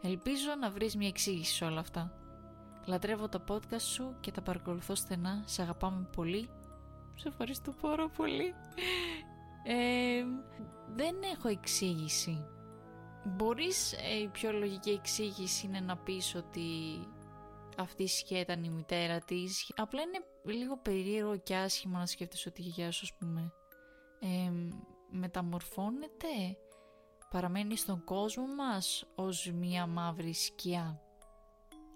Ελπίζω 0.02 0.54
να 0.60 0.70
βρεις 0.70 0.96
μια 0.96 1.08
εξήγηση 1.08 1.54
σε 1.54 1.64
όλα 1.64 1.80
αυτά. 1.80 2.12
Λατρεύω 2.86 3.28
τα 3.28 3.44
podcast 3.48 3.80
σου 3.80 4.16
και 4.20 4.30
τα 4.30 4.42
παρακολουθώ 4.42 4.94
στενά, 4.94 5.42
σε 5.44 5.62
αγαπάμε 5.62 6.06
πολύ. 6.16 6.50
Σε 7.14 7.28
ευχαριστώ 7.28 7.72
πάρα 7.72 8.08
πολύ. 8.08 8.54
Ε, 9.62 10.24
δεν 10.94 11.16
έχω 11.34 11.48
εξήγηση. 11.48 12.44
Μπορείς, 13.24 13.92
ε, 13.92 14.18
η 14.22 14.28
πιο 14.28 14.52
λογική 14.52 14.90
εξήγηση 14.90 15.66
είναι 15.66 15.80
να 15.80 15.96
πεις 15.96 16.34
ότι 16.34 16.60
αυτή 17.76 18.02
η 18.02 18.06
σκιά 18.06 18.40
ήταν 18.40 18.64
η 18.64 18.68
μητέρα 18.68 19.18
της. 19.18 19.72
Απλά 19.76 20.02
είναι 20.02 20.24
λίγο 20.44 20.76
περίεργο 20.76 21.36
και 21.36 21.56
άσχημα 21.56 21.98
να 21.98 22.06
σκέφτεσαι 22.06 22.48
ότι 22.48 22.60
η 22.60 22.64
γιαγιά 22.64 22.92
σου, 22.92 23.00
ας 23.02 23.16
πούμε, 23.18 23.52
ε, 24.20 24.52
μεταμορφώνεται, 25.10 26.58
παραμένει 27.30 27.76
στον 27.76 28.04
κόσμο 28.04 28.46
μας 28.46 29.06
ως 29.14 29.50
μία 29.52 29.86
μαύρη 29.86 30.34
σκιά. 30.34 31.00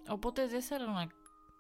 Οπότε 0.09 0.47
δεν 0.47 0.63
θέλω 0.63 0.91
να, 0.91 1.07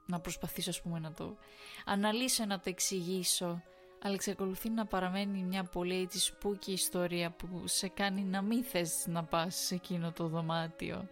να 0.07 0.21
προσπαθήσω, 0.21 0.71
ας 0.71 0.83
πούμε, 0.83 0.99
να 0.99 1.13
το 1.13 1.37
αναλύσω, 1.85 2.45
να 2.45 2.57
το 2.57 2.69
εξηγήσω 2.69 3.63
αλλά 4.05 4.15
εξακολουθεί 4.15 4.71
να 4.71 4.87
παραμένει 4.87 5.43
μια 5.43 5.65
πολύ 5.65 6.01
έτσι 6.01 6.19
σπούκη 6.19 6.73
ιστορία 6.73 7.31
που 7.31 7.63
σε 7.65 7.89
κάνει 7.89 8.23
να 8.23 8.43
μην 8.43 8.65
θες 8.65 9.07
να 9.09 9.25
πας 9.25 9.55
σε 9.55 9.75
εκείνο 9.75 10.13
το 10.13 10.29
δωμάτιο 10.29 11.09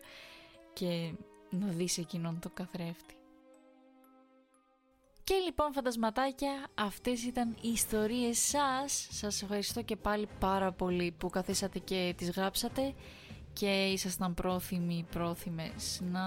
και 0.73 1.13
να 1.51 1.67
δεις 1.67 1.99
εκείνον 1.99 2.39
το 2.39 2.51
καθρέφτη. 2.55 3.15
Και 5.25 5.35
λοιπόν 5.35 5.73
φαντασματάκια, 5.73 6.67
αυτές 6.75 7.25
ήταν 7.25 7.57
οι 7.61 7.69
ιστορίες 7.69 8.39
σας. 8.39 9.09
Σας 9.11 9.43
ευχαριστώ 9.43 9.83
και 9.83 9.97
πάλι 9.97 10.29
πάρα 10.39 10.73
πολύ 10.73 11.15
που 11.19 11.31
καθίσατε 11.31 11.79
και 11.79 12.15
τις 12.17 12.31
γράψατε 12.31 12.95
και 13.53 13.85
ήσασταν 13.85 14.35
πρόθυμοι, 14.35 15.07
πρόθυμες 15.11 16.01
να 16.11 16.23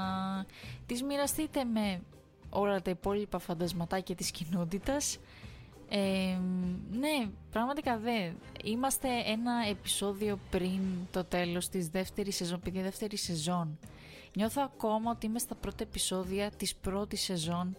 τις 0.85 1.03
μοιραστείτε 1.03 1.63
με 1.63 2.01
όλα 2.49 2.81
τα 2.81 2.89
υπόλοιπα 2.89 3.39
φαντασματάκια 3.39 4.15
της 4.15 4.31
κοινότητας 4.31 5.17
ναι, 6.91 7.29
πραγματικά 7.51 7.97
δε. 7.97 8.31
Είμαστε 8.63 9.07
ένα 9.25 9.53
επεισόδιο 9.69 10.39
πριν 10.49 10.79
το 11.11 11.23
τέλος 11.23 11.69
της 11.69 11.89
δεύτερης 11.89 12.35
σεζόν, 12.35 12.59
παιδιά 12.59 12.81
δεύτερη 12.81 13.17
σεζόν. 13.17 13.79
Νιώθω 14.35 14.61
ακόμα 14.63 15.11
ότι 15.11 15.25
είμαι 15.25 15.39
στα 15.39 15.55
πρώτα 15.55 15.83
επεισόδια 15.83 16.51
της 16.57 16.75
πρώτης 16.75 17.21
σεζόν 17.21 17.77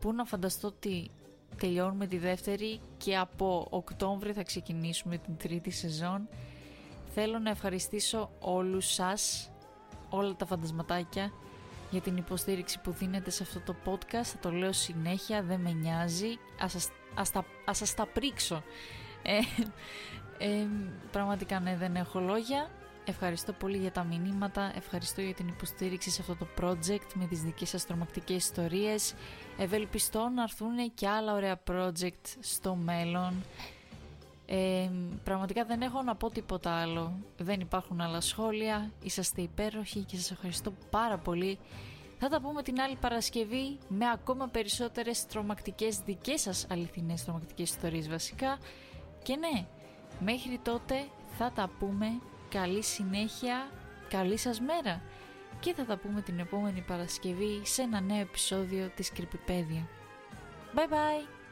που 0.00 0.12
να 0.12 0.24
φανταστώ 0.24 0.68
ότι 0.68 1.10
τελειώνουμε 1.56 2.06
τη 2.06 2.18
δεύτερη 2.18 2.80
και 2.96 3.16
από 3.16 3.66
Οκτώβριο 3.70 4.32
θα 4.32 4.42
ξεκινήσουμε 4.42 5.18
την 5.18 5.36
τρίτη 5.36 5.70
σεζόν. 5.70 6.28
Θέλω 7.14 7.38
να 7.38 7.50
ευχαριστήσω 7.50 8.30
όλους 8.40 8.92
σας, 8.92 9.50
όλα 10.08 10.34
τα 10.34 10.46
φαντασματάκια 10.46 11.32
για 11.90 12.00
την 12.00 12.16
υποστήριξη 12.16 12.80
που 12.80 12.90
δίνετε 12.90 13.30
σε 13.30 13.42
αυτό 13.42 13.60
το 13.60 13.74
podcast. 13.84 14.22
Θα 14.22 14.38
το 14.40 14.50
λέω 14.50 14.72
συνέχεια, 14.72 15.42
δεν 15.42 15.60
με 15.60 15.72
νοιάζει. 15.72 16.38
Ας 16.60 16.72
σας, 16.72 16.88
ας 17.14 17.30
τα, 17.30 17.44
ας 17.64 17.76
σας 17.76 17.94
τα 17.94 18.06
πρίξω 18.06 18.62
Ε, 19.22 19.38
ε, 20.38 20.66
πραγματικά 21.10 21.60
ναι, 21.60 21.76
δεν 21.76 21.96
έχω 21.96 22.20
λόγια. 22.20 22.68
Ευχαριστώ 23.06 23.52
πολύ 23.52 23.76
για 23.76 23.92
τα 23.92 24.04
μηνύματα, 24.04 24.72
ευχαριστώ 24.76 25.20
για 25.20 25.34
την 25.34 25.48
υποστήριξη 25.48 26.10
σε 26.10 26.20
αυτό 26.20 26.36
το 26.36 26.46
project 26.60 27.12
με 27.14 27.26
τις 27.26 27.42
δικές 27.42 27.68
σας 27.68 27.86
τρομακτικές 27.86 28.36
ιστορίες. 28.36 29.14
Ευελπιστώ 29.58 30.28
να 30.34 30.42
έρθουν 30.42 30.94
και 30.94 31.08
άλλα 31.08 31.32
ωραία 31.34 31.60
project 31.70 32.36
στο 32.40 32.74
μέλλον. 32.74 33.44
Ε, 34.46 34.90
πραγματικά 35.24 35.64
δεν 35.64 35.80
έχω 35.82 36.02
να 36.02 36.14
πω 36.14 36.30
τίποτα 36.30 36.70
άλλο. 36.70 37.12
Δεν 37.36 37.60
υπάρχουν 37.60 38.00
άλλα 38.00 38.20
σχόλια. 38.20 38.90
Είσαστε 39.02 39.42
υπέροχοι 39.42 40.00
και 40.00 40.16
σας 40.16 40.30
ευχαριστώ 40.30 40.72
πάρα 40.90 41.18
πολύ. 41.18 41.58
Θα 42.26 42.30
τα 42.30 42.40
πούμε 42.40 42.62
την 42.62 42.80
άλλη 42.80 42.96
Παρασκευή 43.00 43.78
με 43.88 44.10
ακόμα 44.12 44.48
περισσότερες 44.48 45.26
τρομακτικές 45.26 45.98
δικές 45.98 46.40
σας 46.40 46.66
αληθινές 46.70 47.24
τρομακτικές 47.24 47.70
ιστορίες 47.70 48.08
βασικά. 48.08 48.58
Και 49.22 49.36
ναι, 49.36 49.66
μέχρι 50.20 50.60
τότε 50.62 51.04
θα 51.38 51.52
τα 51.54 51.70
πούμε. 51.78 52.06
Καλή 52.48 52.82
συνέχεια, 52.82 53.70
καλή 54.08 54.36
σας 54.36 54.60
μέρα. 54.60 55.02
Και 55.60 55.74
θα 55.74 55.84
τα 55.84 55.96
πούμε 55.96 56.20
την 56.20 56.38
επόμενη 56.38 56.80
Παρασκευή 56.80 57.60
σε 57.64 57.82
ένα 57.82 58.00
νέο 58.00 58.20
επεισόδιο 58.20 58.90
της 58.94 59.12
Κρυπηπέδια. 59.12 59.88
Bye 60.74 60.92
bye! 60.92 61.43